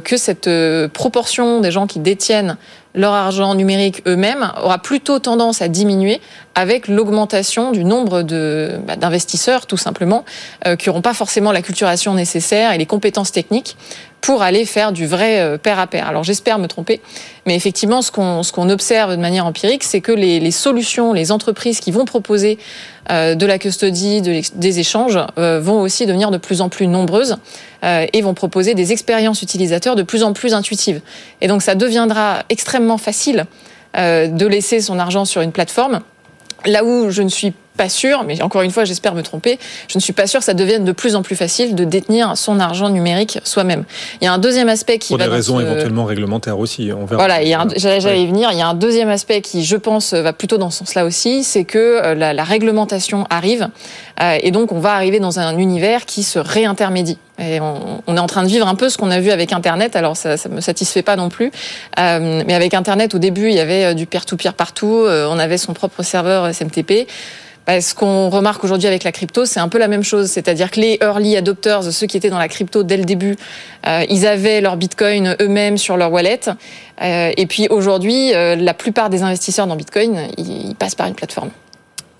que 0.03 0.17
cette 0.17 0.49
proportion 0.93 1.61
des 1.61 1.69
gens 1.69 1.85
qui 1.85 1.99
détiennent 1.99 2.57
leur 2.95 3.13
argent 3.13 3.53
numérique 3.53 4.01
eux-mêmes 4.07 4.51
aura 4.63 4.79
plutôt 4.79 5.19
tendance 5.19 5.61
à 5.61 5.67
diminuer 5.67 6.21
avec 6.59 6.89
l'augmentation 6.89 7.71
du 7.71 7.85
nombre 7.85 8.21
bah, 8.21 8.97
d'investisseurs, 8.97 9.65
tout 9.65 9.77
simplement, 9.77 10.25
euh, 10.67 10.75
qui 10.75 10.89
n'auront 10.89 11.01
pas 11.01 11.13
forcément 11.13 11.53
la 11.53 11.61
culturation 11.61 12.13
nécessaire 12.13 12.73
et 12.73 12.77
les 12.77 12.85
compétences 12.85 13.31
techniques 13.31 13.77
pour 14.19 14.41
aller 14.41 14.65
faire 14.65 14.91
du 14.91 15.07
vrai 15.07 15.39
euh, 15.39 15.57
pair 15.57 15.79
à 15.79 15.87
pair. 15.87 16.05
Alors 16.05 16.25
j'espère 16.25 16.59
me 16.59 16.67
tromper, 16.67 16.99
mais 17.45 17.55
effectivement, 17.55 18.01
ce 18.01 18.11
qu'on 18.11 18.69
observe 18.69 19.11
de 19.11 19.21
manière 19.21 19.45
empirique, 19.45 19.85
c'est 19.85 20.01
que 20.01 20.11
les, 20.11 20.51
solutions, 20.51 21.13
les 21.13 21.31
entreprises 21.31 21.79
qui 21.79 21.91
vont 21.91 22.03
proposer 22.03 22.57
euh, 23.09 23.35
de 23.35 23.45
la 23.45 23.57
custody, 23.57 24.21
de, 24.21 24.41
des 24.55 24.79
échanges, 24.79 25.17
vont 25.37 25.79
aussi 25.79 26.05
devenir 26.05 26.29
de 26.29 26.37
plus 26.37 26.59
en 26.59 26.67
plus 26.67 26.87
nombreuses 26.87 27.37
et 27.83 28.21
vont 28.21 28.33
proposer 28.33 28.73
des 28.73 28.91
expériences 28.91 29.41
utilisateurs 29.41 29.95
de 29.95 30.03
plus 30.03 30.23
en 30.23 30.33
plus 30.33 30.53
intuitives. 30.53 30.99
Et 31.39 31.47
donc 31.47 31.61
ça 31.61 31.75
deviendra 31.75 32.43
extrêmement 32.49 32.97
facile 32.97 33.45
de 33.95 34.45
laisser 34.45 34.81
son 34.81 34.99
argent 34.99 35.23
sur 35.23 35.41
une 35.41 35.53
plateforme. 35.53 36.01
Là 36.65 36.83
où 36.83 37.09
je 37.09 37.21
ne 37.21 37.29
suis 37.29 37.53
pas 37.79 37.89
sûr, 37.89 38.23
mais 38.27 38.41
encore 38.41 38.61
une 38.61 38.71
fois, 38.71 38.83
j'espère 38.83 39.15
me 39.15 39.23
tromper, 39.23 39.57
je 39.87 39.97
ne 39.97 40.01
suis 40.01 40.11
pas 40.13 40.27
sûr 40.27 40.39
que 40.41 40.45
ça 40.45 40.53
devienne 40.53 40.83
de 40.83 40.91
plus 40.91 41.15
en 41.15 41.21
plus 41.21 41.37
facile 41.37 41.75
de 41.75 41.85
détenir 41.85 42.35
son 42.35 42.59
argent 42.59 42.89
numérique 42.89 43.39
soi-même. 43.45 43.85
Il 44.19 44.25
y 44.25 44.27
a 44.27 44.33
un 44.33 44.37
deuxième 44.37 44.67
aspect 44.67 44.97
qui 44.99 45.07
Pour 45.09 45.17
va 45.17 45.23
des 45.23 45.29
dans 45.29 45.35
raisons 45.35 45.57
ce- 45.59 45.63
éventuellement 45.63 46.03
réglementaires 46.05 46.59
aussi. 46.59 46.91
On 46.91 47.05
verra. 47.05 47.15
Voilà, 47.23 47.41
il 47.41 47.47
y 47.47 47.53
a 47.53 47.61
un- 47.61 47.67
j'allais 47.77 48.21
y 48.21 48.27
venir. 48.27 48.49
Il 48.51 48.57
y 48.57 48.61
a 48.61 48.67
un 48.67 48.73
deuxième 48.73 49.09
aspect 49.09 49.39
qui, 49.41 49.63
je 49.63 49.77
pense, 49.77 50.13
va 50.13 50.33
plutôt 50.33 50.57
dans 50.57 50.69
ce 50.69 50.79
sens-là 50.79 51.05
aussi, 51.05 51.43
c'est 51.45 51.63
que 51.63 51.77
euh, 51.79 52.15
la, 52.15 52.33
la 52.33 52.43
réglementation 52.43 53.25
arrive 53.29 53.69
euh, 54.21 54.37
et 54.41 54.51
donc 54.51 54.73
on 54.73 54.79
va 54.79 54.93
arriver 54.93 55.19
dans 55.21 55.39
un 55.39 55.57
univers 55.57 56.05
qui 56.05 56.23
se 56.23 56.37
réintermédie. 56.39 57.17
Et 57.41 57.61
on, 57.61 58.01
on 58.05 58.17
est 58.17 58.19
en 58.19 58.27
train 58.27 58.43
de 58.43 58.49
vivre 58.49 58.67
un 58.67 58.75
peu 58.75 58.89
ce 58.89 58.97
qu'on 58.97 59.11
a 59.11 59.21
vu 59.21 59.31
avec 59.31 59.53
Internet. 59.53 59.95
Alors 59.95 60.17
ça, 60.17 60.35
ça 60.35 60.49
me 60.49 60.59
satisfait 60.59 61.03
pas 61.03 61.15
non 61.15 61.29
plus, 61.29 61.51
Euh, 61.97 62.43
mais 62.45 62.53
avec 62.53 62.73
Internet, 62.73 63.15
au 63.15 63.19
début, 63.19 63.47
il 63.47 63.55
y 63.55 63.59
avait 63.61 63.95
du 63.95 64.05
peer-to-peer 64.05 64.53
partout. 64.53 65.03
Euh, 65.05 65.25
on 65.31 65.39
avait 65.39 65.57
son 65.57 65.71
propre 65.73 66.03
serveur 66.03 66.47
SMTP. 66.53 67.07
Bah, 67.69 67.81
ce 67.81 67.93
qu'on 67.93 68.29
remarque 68.29 68.63
aujourd'hui 68.63 68.87
avec 68.87 69.03
la 69.03 69.11
crypto, 69.11 69.45
c'est 69.45 69.59
un 69.59 69.69
peu 69.69 69.77
la 69.77 69.87
même 69.87 70.01
chose. 70.01 70.31
C'est-à-dire 70.31 70.71
que 70.71 70.79
les 70.79 70.97
early 71.03 71.37
adopters, 71.37 71.83
ceux 71.83 72.07
qui 72.07 72.17
étaient 72.17 72.31
dans 72.31 72.39
la 72.39 72.47
crypto 72.47 72.81
dès 72.81 72.97
le 72.97 73.05
début, 73.05 73.35
euh, 73.85 74.03
ils 74.09 74.25
avaient 74.25 74.59
leur 74.59 74.75
bitcoin 74.75 75.35
eux-mêmes 75.39 75.77
sur 75.77 75.95
leur 75.95 76.11
wallet. 76.11 76.39
Euh, 77.03 77.31
et 77.37 77.45
puis 77.45 77.67
aujourd'hui, 77.69 78.33
euh, 78.33 78.55
la 78.55 78.73
plupart 78.73 79.11
des 79.11 79.21
investisseurs 79.21 79.67
dans 79.67 79.75
bitcoin, 79.75 80.17
ils, 80.39 80.69
ils 80.69 80.75
passent 80.75 80.95
par 80.95 81.05
une 81.05 81.13
plateforme. 81.13 81.51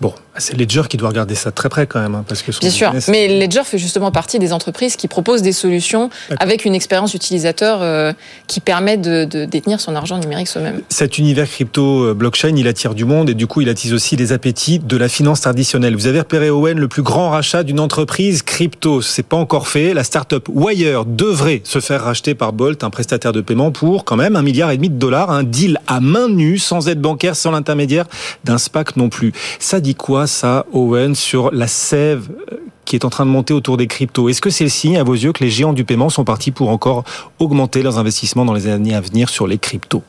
Bon, 0.00 0.14
c'est 0.38 0.56
Ledger 0.56 0.82
qui 0.88 0.96
doit 0.96 1.10
regarder 1.10 1.34
ça 1.34 1.50
très 1.50 1.68
près 1.68 1.86
quand 1.86 2.00
même, 2.00 2.14
hein, 2.14 2.24
parce 2.26 2.40
que 2.40 2.58
bien 2.58 2.70
sûr. 2.70 2.90
Mais 3.08 3.28
Ledger 3.28 3.64
fait 3.64 3.76
justement 3.76 4.10
partie 4.10 4.38
des 4.38 4.54
entreprises 4.54 4.96
qui 4.96 5.08
proposent 5.08 5.42
des 5.42 5.52
solutions 5.52 6.08
avec 6.38 6.64
une 6.64 6.74
expérience 6.74 7.12
utilisateur 7.12 7.80
euh, 7.82 8.14
qui 8.46 8.60
permet 8.60 8.96
de, 8.96 9.26
de, 9.26 9.44
détenir 9.44 9.78
son 9.78 9.94
argent 9.94 10.18
numérique 10.18 10.48
soi-même. 10.48 10.80
Cet 10.88 11.18
univers 11.18 11.46
crypto 11.46 12.04
euh, 12.04 12.14
blockchain, 12.14 12.56
il 12.56 12.66
attire 12.66 12.94
du 12.94 13.04
monde 13.04 13.28
et 13.28 13.34
du 13.34 13.46
coup, 13.46 13.60
il 13.60 13.68
attise 13.68 13.92
aussi 13.92 14.16
les 14.16 14.32
appétits 14.32 14.78
de 14.78 14.96
la 14.96 15.08
finance 15.08 15.42
traditionnelle. 15.42 15.94
Vous 15.94 16.06
avez 16.06 16.20
repéré 16.20 16.48
Owen 16.48 16.78
le 16.78 16.88
plus 16.88 17.02
grand 17.02 17.28
rachat 17.28 17.62
d'une 17.62 17.80
entreprise 17.80 18.42
crypto. 18.42 19.02
C'est 19.02 19.22
pas 19.22 19.36
encore 19.36 19.68
fait. 19.68 19.92
La 19.92 20.04
startup 20.04 20.48
Wire 20.48 21.04
devrait 21.04 21.60
se 21.64 21.80
faire 21.80 22.04
racheter 22.04 22.34
par 22.34 22.54
Bolt, 22.54 22.82
un 22.84 22.90
prestataire 22.90 23.32
de 23.32 23.42
paiement, 23.42 23.70
pour 23.70 24.06
quand 24.06 24.16
même 24.16 24.36
un 24.36 24.42
milliard 24.42 24.70
et 24.70 24.76
demi 24.76 24.88
de 24.88 24.98
dollars. 24.98 25.30
Un 25.30 25.42
deal 25.42 25.78
à 25.86 26.00
main 26.00 26.28
nue, 26.28 26.58
sans 26.58 26.88
aide 26.88 27.02
bancaire, 27.02 27.36
sans 27.36 27.50
l'intermédiaire 27.50 28.06
d'un 28.44 28.56
SPAC 28.56 28.96
non 28.96 29.10
plus. 29.10 29.32
Ça 29.58 29.80
dit 29.80 29.89
quoi 29.94 30.26
ça, 30.26 30.66
Owen, 30.72 31.14
sur 31.14 31.50
la 31.52 31.66
sève 31.66 32.28
euh, 32.52 32.56
qui 32.84 32.96
est 32.96 33.04
en 33.04 33.10
train 33.10 33.24
de 33.24 33.30
monter 33.30 33.54
autour 33.54 33.76
des 33.76 33.86
cryptos? 33.86 34.28
Est-ce 34.28 34.40
que 34.40 34.50
c'est 34.50 34.64
le 34.64 34.70
signe, 34.70 34.98
à 34.98 35.04
vos 35.04 35.14
yeux, 35.14 35.32
que 35.32 35.44
les 35.44 35.50
géants 35.50 35.72
du 35.72 35.84
paiement 35.84 36.10
sont 36.10 36.24
partis 36.24 36.50
pour 36.50 36.70
encore 36.70 37.04
augmenter 37.38 37.82
leurs 37.82 37.98
investissements 37.98 38.44
dans 38.44 38.54
les 38.54 38.66
années 38.66 38.94
à 38.94 39.00
venir 39.00 39.28
sur 39.28 39.46
les 39.46 39.58
cryptos? 39.58 40.02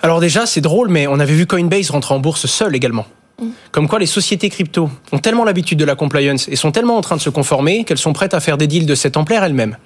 Alors 0.00 0.20
déjà, 0.20 0.46
c'est 0.46 0.60
drôle, 0.60 0.88
mais 0.88 1.06
on 1.06 1.18
avait 1.18 1.34
vu 1.34 1.46
Coinbase 1.46 1.90
rentrer 1.90 2.14
en 2.14 2.20
bourse 2.20 2.46
seul 2.46 2.76
également. 2.76 3.06
Comme 3.70 3.86
quoi 3.86 3.98
les 3.98 4.06
sociétés 4.06 4.48
crypto 4.48 4.90
ont 5.12 5.18
tellement 5.18 5.44
l'habitude 5.44 5.78
de 5.78 5.84
la 5.84 5.94
compliance 5.94 6.48
et 6.48 6.56
sont 6.56 6.72
tellement 6.72 6.96
en 6.96 7.00
train 7.00 7.16
de 7.16 7.20
se 7.20 7.30
conformer 7.30 7.84
qu'elles 7.84 7.98
sont 7.98 8.12
prêtes 8.12 8.34
à 8.34 8.40
faire 8.40 8.58
des 8.58 8.66
deals 8.66 8.86
de 8.86 8.94
cette 8.94 9.16
ampleur 9.16 9.44
elles-mêmes. 9.44 9.76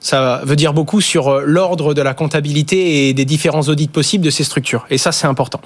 Ça 0.00 0.40
veut 0.44 0.56
dire 0.56 0.72
beaucoup 0.72 1.00
sur 1.00 1.28
euh, 1.28 1.42
l'ordre 1.44 1.94
de 1.94 2.02
la 2.02 2.14
comptabilité 2.14 3.08
et 3.08 3.14
des 3.14 3.24
différents 3.24 3.62
audits 3.62 3.88
possibles 3.88 4.24
de 4.24 4.30
ces 4.30 4.44
structures. 4.44 4.86
Et 4.90 4.98
ça, 4.98 5.12
c'est 5.12 5.26
important. 5.26 5.60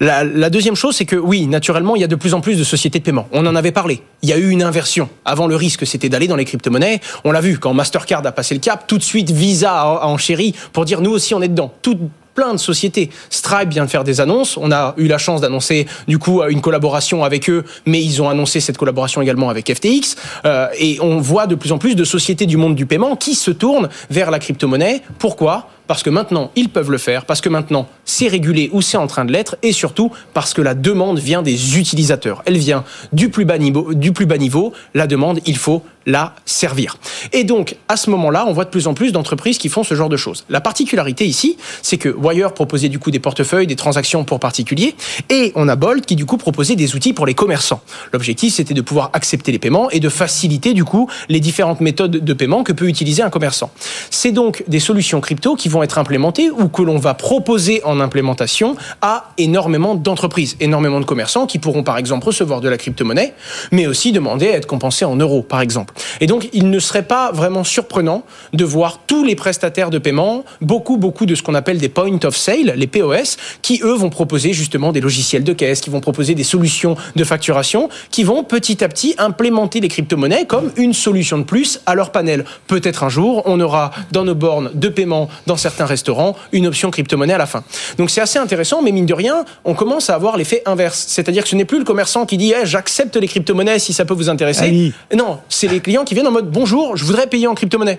La, 0.00 0.24
la, 0.24 0.50
deuxième 0.50 0.74
chose, 0.74 0.96
c'est 0.96 1.04
que 1.04 1.16
oui, 1.16 1.46
naturellement, 1.46 1.96
il 1.96 2.00
y 2.02 2.04
a 2.04 2.08
de 2.08 2.16
plus 2.16 2.34
en 2.34 2.40
plus 2.40 2.58
de 2.58 2.64
sociétés 2.64 2.98
de 2.98 3.04
paiement. 3.04 3.28
On 3.32 3.46
en 3.46 3.54
avait 3.54 3.72
parlé. 3.72 4.02
Il 4.22 4.28
y 4.28 4.32
a 4.32 4.36
eu 4.36 4.50
une 4.50 4.62
inversion. 4.62 5.08
Avant, 5.24 5.46
le 5.46 5.56
risque, 5.56 5.86
c'était 5.86 6.08
d'aller 6.08 6.28
dans 6.28 6.36
les 6.36 6.44
crypto-monnaies. 6.44 7.00
On 7.24 7.32
l'a 7.32 7.40
vu, 7.40 7.58
quand 7.58 7.72
Mastercard 7.72 8.26
a 8.26 8.32
passé 8.32 8.54
le 8.54 8.60
cap, 8.60 8.86
tout 8.86 8.98
de 8.98 9.02
suite, 9.02 9.30
Visa 9.30 9.72
a 9.72 10.06
enchéri 10.06 10.54
pour 10.72 10.84
dire 10.84 11.00
nous 11.00 11.10
aussi, 11.10 11.34
on 11.34 11.42
est 11.42 11.48
dedans. 11.48 11.72
Tout, 11.82 11.98
plein 12.34 12.52
de 12.52 12.58
sociétés. 12.58 13.10
Stripe 13.30 13.70
vient 13.70 13.84
de 13.84 13.90
faire 13.90 14.04
des 14.04 14.20
annonces. 14.20 14.56
On 14.56 14.72
a 14.72 14.94
eu 14.96 15.06
la 15.06 15.18
chance 15.18 15.40
d'annoncer 15.40 15.86
du 16.08 16.18
coup 16.18 16.42
une 16.42 16.60
collaboration 16.60 17.24
avec 17.24 17.48
eux, 17.50 17.64
mais 17.86 18.02
ils 18.02 18.22
ont 18.22 18.28
annoncé 18.28 18.60
cette 18.60 18.78
collaboration 18.78 19.22
également 19.22 19.48
avec 19.48 19.72
FTX. 19.72 20.16
Euh, 20.44 20.68
et 20.78 20.98
on 21.00 21.18
voit 21.18 21.46
de 21.46 21.54
plus 21.54 21.72
en 21.72 21.78
plus 21.78 21.94
de 21.94 22.04
sociétés 22.04 22.46
du 22.46 22.56
monde 22.56 22.74
du 22.74 22.86
paiement 22.86 23.16
qui 23.16 23.34
se 23.34 23.50
tournent 23.50 23.88
vers 24.10 24.30
la 24.30 24.38
crypto-monnaie. 24.38 25.02
Pourquoi? 25.18 25.68
Parce 25.92 26.02
que 26.02 26.08
maintenant 26.08 26.50
ils 26.56 26.70
peuvent 26.70 26.90
le 26.90 26.96
faire, 26.96 27.26
parce 27.26 27.42
que 27.42 27.50
maintenant 27.50 27.86
c'est 28.06 28.26
régulé 28.26 28.70
ou 28.72 28.80
c'est 28.80 28.96
en 28.96 29.06
train 29.06 29.26
de 29.26 29.32
l'être, 29.32 29.56
et 29.62 29.72
surtout 29.72 30.10
parce 30.32 30.54
que 30.54 30.62
la 30.62 30.72
demande 30.72 31.18
vient 31.18 31.42
des 31.42 31.78
utilisateurs. 31.78 32.42
Elle 32.46 32.56
vient 32.56 32.82
du 33.12 33.28
plus 33.28 33.44
bas 33.44 33.58
niveau. 33.58 33.92
Du 33.92 34.12
plus 34.12 34.24
bas 34.24 34.38
niveau. 34.38 34.72
La 34.94 35.06
demande, 35.06 35.40
il 35.44 35.58
faut 35.58 35.82
la 36.06 36.34
servir. 36.46 36.96
Et 37.32 37.44
donc, 37.44 37.76
à 37.88 37.96
ce 37.96 38.10
moment-là, 38.10 38.44
on 38.46 38.52
voit 38.52 38.64
de 38.64 38.70
plus 38.70 38.86
en 38.86 38.94
plus 38.94 39.12
d'entreprises 39.12 39.58
qui 39.58 39.68
font 39.68 39.84
ce 39.84 39.94
genre 39.94 40.08
de 40.08 40.16
choses. 40.16 40.44
La 40.48 40.60
particularité 40.60 41.26
ici, 41.26 41.56
c'est 41.82 41.98
que 41.98 42.08
Wire 42.08 42.54
proposait 42.54 42.88
du 42.88 42.98
coup 42.98 43.10
des 43.10 43.20
portefeuilles, 43.20 43.66
des 43.66 43.76
transactions 43.76 44.24
pour 44.24 44.40
particuliers, 44.40 44.94
et 45.30 45.52
on 45.54 45.68
a 45.68 45.76
Bolt 45.76 46.04
qui 46.04 46.16
du 46.16 46.26
coup 46.26 46.36
proposait 46.36 46.76
des 46.76 46.94
outils 46.94 47.12
pour 47.12 47.26
les 47.26 47.34
commerçants. 47.34 47.82
L'objectif, 48.12 48.54
c'était 48.54 48.74
de 48.74 48.80
pouvoir 48.80 49.10
accepter 49.12 49.52
les 49.52 49.58
paiements 49.58 49.90
et 49.90 50.00
de 50.00 50.08
faciliter 50.08 50.74
du 50.74 50.84
coup 50.84 51.08
les 51.28 51.40
différentes 51.40 51.80
méthodes 51.80 52.10
de 52.10 52.32
paiement 52.32 52.64
que 52.64 52.72
peut 52.72 52.88
utiliser 52.88 53.22
un 53.22 53.30
commerçant. 53.30 53.70
C'est 54.10 54.32
donc 54.32 54.64
des 54.68 54.80
solutions 54.80 55.20
crypto 55.20 55.54
qui 55.54 55.68
vont 55.68 55.81
être 55.82 55.98
implémentées 55.98 56.50
ou 56.50 56.68
que 56.68 56.82
l'on 56.82 56.98
va 56.98 57.14
proposer 57.14 57.82
en 57.84 58.00
implémentation 58.00 58.76
à 59.00 59.32
énormément 59.38 59.94
d'entreprises, 59.94 60.56
énormément 60.60 61.00
de 61.00 61.04
commerçants 61.04 61.46
qui 61.46 61.58
pourront 61.58 61.82
par 61.82 61.98
exemple 61.98 62.26
recevoir 62.26 62.60
de 62.60 62.68
la 62.68 62.76
crypto-monnaie, 62.76 63.34
mais 63.70 63.86
aussi 63.86 64.12
demander 64.12 64.48
à 64.48 64.56
être 64.56 64.66
compensés 64.66 65.04
en 65.04 65.16
euros, 65.16 65.42
par 65.42 65.60
exemple. 65.60 65.94
Et 66.20 66.26
donc, 66.26 66.48
il 66.52 66.70
ne 66.70 66.78
serait 66.78 67.04
pas 67.04 67.32
vraiment 67.32 67.64
surprenant 67.64 68.24
de 68.52 68.64
voir 68.64 69.00
tous 69.06 69.24
les 69.24 69.34
prestataires 69.34 69.90
de 69.90 69.98
paiement, 69.98 70.44
beaucoup, 70.60 70.96
beaucoup 70.96 71.26
de 71.26 71.34
ce 71.34 71.42
qu'on 71.42 71.54
appelle 71.54 71.78
des 71.78 71.88
point 71.88 72.18
of 72.24 72.36
sale, 72.36 72.74
les 72.76 72.86
POS, 72.86 73.36
qui 73.62 73.80
eux 73.82 73.94
vont 73.94 74.10
proposer 74.10 74.52
justement 74.52 74.92
des 74.92 75.00
logiciels 75.00 75.44
de 75.44 75.52
caisse, 75.52 75.80
qui 75.80 75.90
vont 75.90 76.00
proposer 76.00 76.34
des 76.34 76.44
solutions 76.44 76.96
de 77.16 77.24
facturation, 77.24 77.88
qui 78.10 78.24
vont 78.24 78.44
petit 78.44 78.82
à 78.84 78.88
petit 78.88 79.14
implémenter 79.18 79.80
les 79.80 79.88
crypto-monnaies 79.88 80.46
comme 80.46 80.72
une 80.76 80.92
solution 80.92 81.38
de 81.38 81.44
plus 81.44 81.80
à 81.86 81.94
leur 81.94 82.12
panel. 82.12 82.44
Peut-être 82.66 83.04
un 83.04 83.08
jour, 83.08 83.42
on 83.46 83.60
aura 83.60 83.92
dans 84.10 84.24
nos 84.24 84.34
bornes 84.34 84.70
de 84.74 84.88
paiement, 84.88 85.28
dans 85.46 85.56
certains 85.56 85.71
restaurants, 85.80 86.36
une 86.52 86.66
option 86.66 86.90
crypto-monnaie 86.90 87.34
à 87.34 87.38
la 87.38 87.46
fin. 87.46 87.64
Donc 87.98 88.10
c'est 88.10 88.20
assez 88.20 88.38
intéressant, 88.38 88.82
mais 88.82 88.92
mine 88.92 89.06
de 89.06 89.14
rien, 89.14 89.44
on 89.64 89.74
commence 89.74 90.10
à 90.10 90.14
avoir 90.14 90.36
l'effet 90.36 90.62
inverse. 90.66 91.04
C'est-à-dire 91.08 91.42
que 91.42 91.48
ce 91.48 91.56
n'est 91.56 91.64
plus 91.64 91.78
le 91.78 91.84
commerçant 91.84 92.26
qui 92.26 92.36
dit 92.36 92.52
eh, 92.56 92.66
j'accepte 92.66 93.16
les 93.16 93.28
crypto-monnaies 93.28 93.78
si 93.78 93.92
ça 93.92 94.04
peut 94.04 94.14
vous 94.14 94.28
intéresser. 94.28 94.92
Non, 95.14 95.38
c'est 95.48 95.68
les 95.68 95.80
clients 95.80 96.04
qui 96.04 96.14
viennent 96.14 96.26
en 96.26 96.32
mode 96.32 96.50
bonjour, 96.50 96.96
je 96.96 97.04
voudrais 97.04 97.26
payer 97.26 97.46
en 97.46 97.54
crypto-monnaie. 97.54 97.98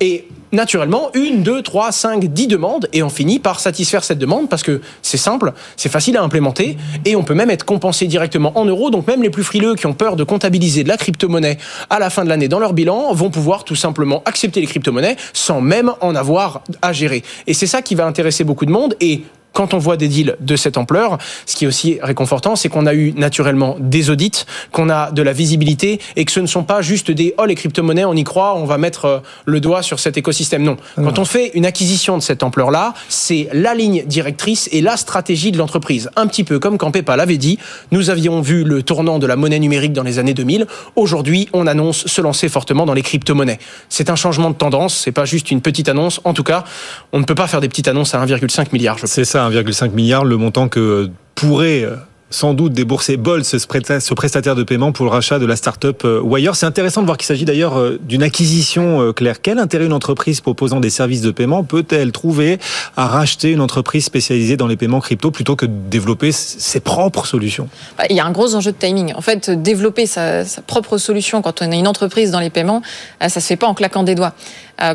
Et 0.00 0.26
naturellement, 0.52 1.10
une, 1.14 1.42
deux, 1.42 1.62
trois, 1.62 1.92
cinq, 1.92 2.32
dix 2.32 2.46
demandes, 2.46 2.88
et 2.92 3.02
on 3.02 3.08
finit 3.08 3.38
par 3.38 3.60
satisfaire 3.60 4.04
cette 4.04 4.18
demande 4.18 4.48
parce 4.48 4.62
que 4.62 4.80
c'est 5.02 5.16
simple, 5.16 5.52
c'est 5.76 5.88
facile 5.88 6.16
à 6.16 6.22
implémenter, 6.22 6.76
et 7.04 7.16
on 7.16 7.24
peut 7.24 7.34
même 7.34 7.50
être 7.50 7.64
compensé 7.64 8.06
directement 8.06 8.56
en 8.58 8.64
euros. 8.64 8.90
Donc 8.90 9.06
même 9.06 9.22
les 9.22 9.30
plus 9.30 9.44
frileux 9.44 9.74
qui 9.74 9.86
ont 9.86 9.94
peur 9.94 10.16
de 10.16 10.24
comptabiliser 10.24 10.84
de 10.84 10.88
la 10.88 10.96
crypto-monnaie 10.96 11.58
à 11.90 11.98
la 11.98 12.10
fin 12.10 12.24
de 12.24 12.28
l'année 12.28 12.48
dans 12.48 12.60
leur 12.60 12.72
bilan 12.72 13.12
vont 13.12 13.30
pouvoir 13.30 13.64
tout 13.64 13.76
simplement 13.76 14.22
accepter 14.24 14.60
les 14.60 14.66
crypto-monnaies 14.66 15.16
sans 15.32 15.60
même 15.60 15.92
en 16.00 16.14
avoir 16.14 16.62
à 16.82 16.92
gérer. 16.92 17.22
Et 17.46 17.54
c'est 17.54 17.66
ça 17.66 17.82
qui 17.82 17.94
va 17.94 18.06
intéresser 18.06 18.44
beaucoup 18.44 18.66
de 18.66 18.72
monde. 18.72 18.94
Et 19.00 19.22
quand 19.54 19.72
on 19.72 19.78
voit 19.78 19.96
des 19.96 20.08
deals 20.08 20.36
de 20.40 20.56
cette 20.56 20.76
ampleur, 20.76 21.16
ce 21.46 21.56
qui 21.56 21.64
est 21.64 21.68
aussi 21.68 21.98
réconfortant, 22.02 22.56
c'est 22.56 22.68
qu'on 22.68 22.86
a 22.86 22.92
eu 22.92 23.12
naturellement 23.12 23.76
des 23.78 24.10
audits, 24.10 24.44
qu'on 24.72 24.90
a 24.90 25.10
de 25.12 25.22
la 25.22 25.32
visibilité 25.32 26.00
et 26.16 26.24
que 26.24 26.32
ce 26.32 26.40
ne 26.40 26.46
sont 26.46 26.64
pas 26.64 26.82
juste 26.82 27.10
des 27.10 27.34
oh 27.38 27.46
les 27.46 27.54
crypto-monnaies, 27.54 28.04
on 28.04 28.14
y 28.14 28.24
croit, 28.24 28.56
on 28.56 28.64
va 28.64 28.78
mettre 28.78 29.04
euh, 29.06 29.18
le 29.46 29.60
doigt 29.60 29.82
sur 29.82 30.00
cet 30.00 30.18
écosystème. 30.18 30.62
Non. 30.64 30.76
Quand 30.96 31.18
on 31.18 31.24
fait 31.24 31.52
une 31.54 31.66
acquisition 31.66 32.18
de 32.18 32.22
cette 32.22 32.42
ampleur-là, 32.42 32.94
c'est 33.08 33.48
la 33.52 33.74
ligne 33.74 34.04
directrice 34.06 34.68
et 34.72 34.80
la 34.80 34.96
stratégie 34.96 35.52
de 35.52 35.58
l'entreprise. 35.58 36.10
Un 36.16 36.26
petit 36.26 36.44
peu 36.44 36.58
comme 36.58 36.76
quand 36.76 36.90
PayPal 36.90 37.20
avait 37.20 37.38
dit, 37.38 37.58
nous 37.92 38.10
avions 38.10 38.40
vu 38.40 38.64
le 38.64 38.82
tournant 38.82 39.18
de 39.18 39.26
la 39.26 39.36
monnaie 39.36 39.60
numérique 39.60 39.92
dans 39.92 40.02
les 40.02 40.18
années 40.18 40.34
2000. 40.34 40.66
Aujourd'hui, 40.96 41.48
on 41.52 41.66
annonce 41.68 42.06
se 42.06 42.20
lancer 42.20 42.48
fortement 42.48 42.86
dans 42.86 42.94
les 42.94 43.02
crypto-monnaies. 43.02 43.58
C'est 43.88 44.10
un 44.10 44.16
changement 44.16 44.50
de 44.50 44.56
tendance, 44.56 44.96
c'est 44.96 45.12
pas 45.12 45.24
juste 45.24 45.52
une 45.52 45.60
petite 45.60 45.88
annonce. 45.88 46.20
En 46.24 46.34
tout 46.34 46.42
cas, 46.42 46.64
on 47.12 47.20
ne 47.20 47.24
peut 47.24 47.36
pas 47.36 47.46
faire 47.46 47.60
des 47.60 47.68
petites 47.68 47.88
annonces 47.88 48.14
à 48.14 48.24
1,5 48.24 48.68
milliard. 48.72 48.98
C'est 49.04 49.24
ça. 49.24 49.43
1,5 49.50 49.90
milliard, 49.90 50.24
le 50.24 50.36
montant 50.36 50.68
que 50.68 51.10
pourrait 51.34 51.82
euh, 51.82 51.96
sans 52.30 52.54
doute 52.54 52.72
débourser 52.72 53.16
Bolt, 53.16 53.44
ce 53.44 54.14
prestataire 54.14 54.56
de 54.56 54.62
paiement 54.64 54.92
pour 54.92 55.04
le 55.04 55.10
rachat 55.10 55.38
de 55.38 55.46
la 55.46 55.54
start-up 55.56 56.02
euh, 56.04 56.20
Wire. 56.20 56.56
C'est 56.56 56.66
intéressant 56.66 57.00
de 57.00 57.06
voir 57.06 57.16
qu'il 57.16 57.26
s'agit 57.26 57.44
d'ailleurs 57.44 57.78
euh, 57.78 57.98
d'une 58.02 58.22
acquisition 58.22 59.12
claire. 59.12 59.40
Quel 59.40 59.58
intérêt 59.58 59.86
une 59.86 59.92
entreprise 59.92 60.40
proposant 60.40 60.80
des 60.80 60.90
services 60.90 61.20
de 61.20 61.30
paiement 61.30 61.62
peut-elle 61.64 62.12
trouver 62.12 62.58
à 62.96 63.06
racheter 63.06 63.50
une 63.50 63.60
entreprise 63.60 64.04
spécialisée 64.04 64.56
dans 64.56 64.66
les 64.66 64.76
paiements 64.76 65.00
crypto 65.00 65.30
plutôt 65.30 65.56
que 65.56 65.66
de 65.66 65.72
développer 65.90 66.32
ses 66.32 66.80
propres 66.80 67.26
solutions? 67.26 67.68
Bah, 67.96 68.04
Il 68.10 68.16
y 68.16 68.20
a 68.20 68.26
un 68.26 68.32
gros 68.32 68.54
enjeu 68.54 68.72
de 68.72 68.76
timing. 68.76 69.14
En 69.14 69.20
fait, 69.20 69.50
développer 69.50 70.06
sa, 70.06 70.44
propre 70.66 70.98
solution 70.98 71.42
quand 71.42 71.62
on 71.62 71.70
a 71.70 71.74
une 71.76 71.88
entreprise 71.88 72.30
dans 72.30 72.40
les 72.40 72.50
paiements, 72.50 72.82
ça 73.20 73.28
se 73.28 73.46
fait 73.46 73.56
pas 73.56 73.66
en 73.66 73.74
claquant 73.74 74.02
des 74.02 74.14
doigts. 74.14 74.34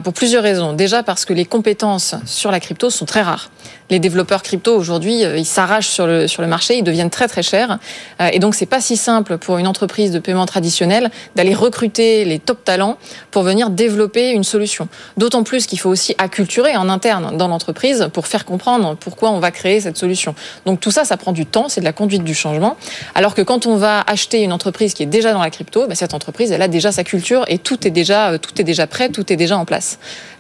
Pour 0.04 0.14
plusieurs 0.14 0.44
raisons. 0.44 0.74
Déjà 0.74 1.04
parce 1.04 1.26
que 1.26 1.34
les 1.34 1.46
compétences 1.46 2.16
sur 2.26 2.52
la 2.52 2.60
crypto 2.60 2.90
sont 2.90 3.06
très 3.06 3.22
rares 3.22 3.50
les 3.90 4.00
développeurs 4.00 4.44
crypto 4.44 4.76
aujourd'hui, 4.76 5.26
euh, 5.26 5.38
ils 5.38 5.46
s'arrachent 5.46 5.88
sur 5.88 6.06
le, 6.06 6.28
sur 6.28 6.42
le 6.42 6.48
marché, 6.48 6.78
ils 6.78 6.84
deviennent 6.84 7.10
très 7.10 7.28
très 7.28 7.42
chers. 7.42 7.80
Euh, 8.22 8.30
et 8.32 8.40
donc, 8.40 8.56
c'est 8.56 8.66
pas 8.66 8.82
si 8.82 8.98
simple 8.98 9.38
pour 9.38 9.58
une 9.58 9.68
entreprise 9.68 10.12
de 10.12 10.20
paiement 10.20 10.46
traditionnelle 10.46 11.10
d'aller 11.36 11.56
recruter 11.56 12.26
les 12.26 12.40
top 12.40 12.64
talents 12.64 12.98
pour 13.32 13.44
venir 13.44 13.70
développer 13.70 14.32
une 14.32 14.44
solution. 14.44 14.88
D'autant 15.18 15.44
plus 15.44 15.66
qu'il 15.66 15.80
faut 15.80 15.90
aussi 15.90 16.16
acculturer 16.18 16.78
en 16.78 16.90
interne 16.90 17.36
dans 17.38 17.48
l'entreprise 17.48 18.10
pour 18.14 18.28
faire 18.28 18.46
comprendre 18.46 18.96
pourquoi 18.96 19.32
on 19.32 19.40
va 19.40 19.52
créer 19.52 19.82
cette 19.82 19.98
solution. 19.98 20.36
Donc, 20.66 20.80
tout 20.80 20.92
ça, 20.92 21.06
ça 21.06 21.18
prend 21.18 21.32
du 21.32 21.46
temps, 21.46 21.70
c'est 21.70 21.82
de 21.82 21.86
la 21.86 21.94
conduite 21.94 22.24
du 22.24 22.36
changement. 22.36 22.78
Alors 23.16 23.34
que 23.34 23.42
quand 23.42 23.66
on 23.66 23.76
va 23.76 24.02
acheter 24.02 24.44
une 24.44 24.54
entreprise 24.54 24.94
qui 24.94 25.04
est 25.04 25.08
déjà 25.08 25.34
dans 25.34 25.42
la 25.42 25.50
crypto, 25.50 25.88
bah, 25.88 25.96
cette 25.96 26.14
entreprise, 26.14 26.52
elle 26.52 26.62
a 26.62 26.68
déjà 26.68 26.92
sa 26.92 27.04
culture 27.04 27.44
et 27.48 27.58
tout 27.58 27.88
est 27.88 27.92
déjà, 27.92 28.32
euh, 28.32 28.38
tout 28.38 28.60
est 28.62 28.64
déjà 28.64 28.86
prêt, 28.86 29.10
tout 29.10 29.32
est 29.34 29.36
déjà 29.36 29.58
en 29.58 29.66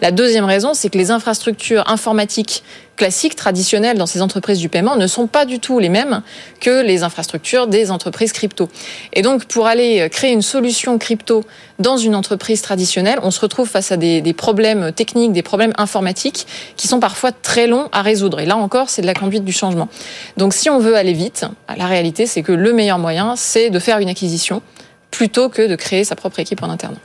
La 0.02 0.12
deuxième 0.12 0.46
raison, 0.46 0.74
c'est 0.74 0.89
que 0.89 0.98
les 0.98 1.12
infrastructures 1.12 1.89
informatiques 1.89 2.63
classiques, 2.96 3.36
traditionnelles 3.36 3.98
dans 3.98 4.06
ces 4.06 4.22
entreprises 4.22 4.60
du 4.60 4.68
paiement 4.68 4.98
ne 4.98 5.08
sont 5.08 5.28
pas 5.28 5.46
du 5.46 5.60
tout 5.60 5.80
les 5.80 5.88
mêmes 5.88 6.22
que 6.60 6.82
les 6.84 7.04
infrastructures 7.04 7.68
des 7.68 7.92
entreprises 7.92 8.34
crypto. 8.34 8.68
Et 9.13 9.22
donc, 9.22 9.46
pour 9.46 9.68
aller 9.68 10.10
créer 10.12 10.32
une 10.32 10.42
solution 10.42 10.98
crypto 10.98 11.46
dans 11.80 11.96
une 11.96 12.13
entreprise 12.13 12.62
traditionnelle, 12.62 13.20
on 13.24 13.32
se 13.32 13.39
retrouve 13.39 13.70
face 13.70 13.94
à 13.94 13.98
des, 13.98 14.20
des 14.22 14.34
problèmes 14.34 14.92
techniques, 14.92 15.32
des 15.32 15.44
problèmes 15.44 15.74
informatiques 15.78 16.46
qui 16.76 16.89
sont 16.89 17.00
parfois 17.00 17.32
très 17.32 17.68
longs 17.68 17.88
à 17.94 18.02
résoudre. 18.02 18.42
Et 18.42 18.46
là 18.46 18.58
encore, 18.58 18.89
c'est 18.89 19.02
de 19.02 19.08
la 19.08 19.13
conduite 19.13 19.46
du 19.46 19.54
changement. 19.54 19.88
Donc, 20.36 20.54
si 20.54 20.70
on 20.70 20.80
veut 20.80 20.96
aller 20.96 21.13
vite, 21.13 21.46
la 21.78 21.86
réalité, 21.86 22.26
c'est 22.26 22.42
que 22.42 22.52
le 22.52 22.74
meilleur 22.74 23.00
moyen, 23.00 23.36
c'est 23.38 23.70
de 23.70 23.80
faire 23.80 24.00
une 24.00 24.10
acquisition 24.10 24.62
plutôt 25.10 25.48
que 25.48 25.68
de 25.68 25.76
créer 25.76 26.04
sa 26.04 26.15
propre 26.15 26.39
équipe 26.39 26.62
en 26.63 26.70
interne. 26.70 26.98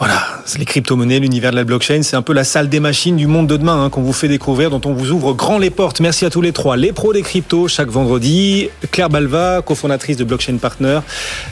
Voilà, 0.00 0.18
c'est 0.46 0.58
les 0.58 0.64
crypto-monnaies, 0.64 1.18
l'univers 1.18 1.50
de 1.50 1.56
la 1.56 1.64
blockchain, 1.64 2.00
c'est 2.02 2.16
un 2.16 2.22
peu 2.22 2.32
la 2.32 2.42
salle 2.42 2.70
des 2.70 2.80
machines 2.80 3.16
du 3.16 3.26
monde 3.26 3.46
de 3.46 3.58
demain 3.58 3.84
hein, 3.84 3.90
qu'on 3.90 4.00
vous 4.00 4.14
fait 4.14 4.28
découvrir, 4.28 4.70
dont 4.70 4.80
on 4.86 4.94
vous 4.94 5.10
ouvre 5.10 5.34
grand 5.34 5.58
les 5.58 5.68
portes. 5.68 6.00
Merci 6.00 6.24
à 6.24 6.30
tous 6.30 6.40
les 6.40 6.52
trois. 6.52 6.78
Les 6.78 6.92
pros 6.92 7.12
des 7.12 7.20
cryptos, 7.20 7.68
chaque 7.68 7.90
vendredi. 7.90 8.70
Claire 8.92 9.10
Balva, 9.10 9.60
cofondatrice 9.62 10.16
de 10.16 10.24
Blockchain 10.24 10.56
Partner, 10.56 11.00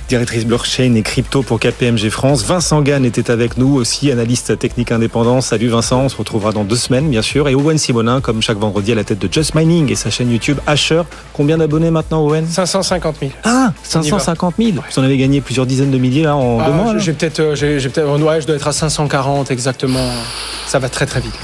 directrice 0.09 0.47
blockchain 0.47 0.95
et 0.95 1.03
crypto 1.03 1.43
pour 1.43 1.61
KPMG 1.61 2.09
France. 2.09 2.43
Vincent 2.43 2.81
Gann 2.81 3.05
était 3.05 3.31
avec 3.31 3.59
nous 3.59 3.75
aussi, 3.75 4.11
analyste 4.11 4.59
technique 4.59 4.93
indépendant. 4.93 5.43
Salut 5.43 5.69
Vincent, 5.69 6.05
on 6.05 6.09
se 6.09 6.17
retrouvera 6.17 6.53
dans 6.53 6.65
deux 6.65 6.77
semaines 6.77 7.11
bien 7.11 7.21
sûr. 7.21 7.51
Et 7.51 7.55
Owen 7.55 7.77
Simonin, 7.77 8.23
comme 8.23 8.41
chaque 8.41 8.57
vendredi 8.57 8.93
à 8.93 8.95
la 8.95 9.05
tête 9.05 9.19
de 9.19 9.31
Just 9.31 9.55
Mining 9.57 9.93
et 9.93 9.95
sa 9.95 10.09
chaîne 10.09 10.33
YouTube 10.33 10.57
Asher. 10.67 11.03
Combien 11.35 11.59
d'abonnés 11.59 11.91
maintenant 11.91 12.25
Owen? 12.25 12.47
550 12.47 13.17
000. 13.21 13.33
Ah, 13.45 13.75
550 13.83 14.55
000 14.59 14.71
Vous 14.73 14.99
en 14.99 15.05
avez 15.05 15.19
gagné 15.19 15.43
plusieurs 15.43 15.67
dizaines 15.67 15.91
de 15.91 15.99
milliers 15.99 16.23
là, 16.23 16.35
en 16.35 16.61
Ah, 16.61 16.67
deux 16.67 16.73
mois. 16.73 16.99
J'ai 16.99 17.13
peut-être, 17.13 17.41
euh, 17.41 17.55
peut-être, 17.55 18.07
ouais, 18.39 18.43
je 18.43 18.47
dois 18.47 18.57
être 18.57 18.69
à 18.69 18.73
540 18.73 19.51
exactement. 19.51 20.11
Ça 20.67 20.79
va 20.79 20.89
très 20.89 21.07
très 21.07 21.21
vite. 21.21 21.35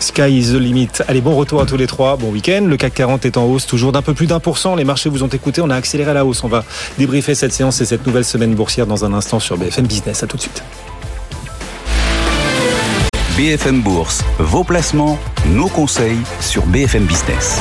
Sky 0.00 0.38
is 0.38 0.52
the 0.52 0.56
limit. 0.56 0.88
Allez, 1.08 1.20
bon 1.20 1.34
retour 1.34 1.60
à 1.60 1.66
tous 1.66 1.76
les 1.76 1.86
trois. 1.86 2.16
Bon 2.16 2.30
week-end. 2.30 2.66
Le 2.68 2.76
CAC 2.76 2.94
40 2.94 3.24
est 3.24 3.36
en 3.36 3.44
hausse, 3.44 3.66
toujours 3.66 3.92
d'un 3.92 4.02
peu 4.02 4.14
plus 4.14 4.26
d'un 4.26 4.40
pour 4.40 4.58
cent. 4.58 4.74
Les 4.74 4.84
marchés 4.84 5.08
vous 5.08 5.22
ont 5.22 5.28
écouté. 5.28 5.60
On 5.60 5.70
a 5.70 5.76
accéléré 5.76 6.10
à 6.10 6.14
la 6.14 6.24
hausse. 6.24 6.44
On 6.44 6.48
va 6.48 6.64
débriefer 6.98 7.34
cette 7.34 7.52
séance 7.52 7.80
et 7.80 7.86
cette 7.86 8.06
nouvelle 8.06 8.24
semaine 8.24 8.54
boursière 8.54 8.86
dans 8.86 9.04
un 9.04 9.14
instant 9.14 9.40
sur 9.40 9.56
BFM 9.56 9.86
Business. 9.86 10.22
À 10.22 10.26
tout 10.26 10.36
de 10.36 10.42
suite. 10.42 10.62
BFM 13.36 13.80
Bourse, 13.80 14.22
vos 14.38 14.62
placements, 14.62 15.18
nos 15.46 15.68
conseils 15.68 16.18
sur 16.40 16.66
BFM 16.66 17.04
Business. 17.04 17.60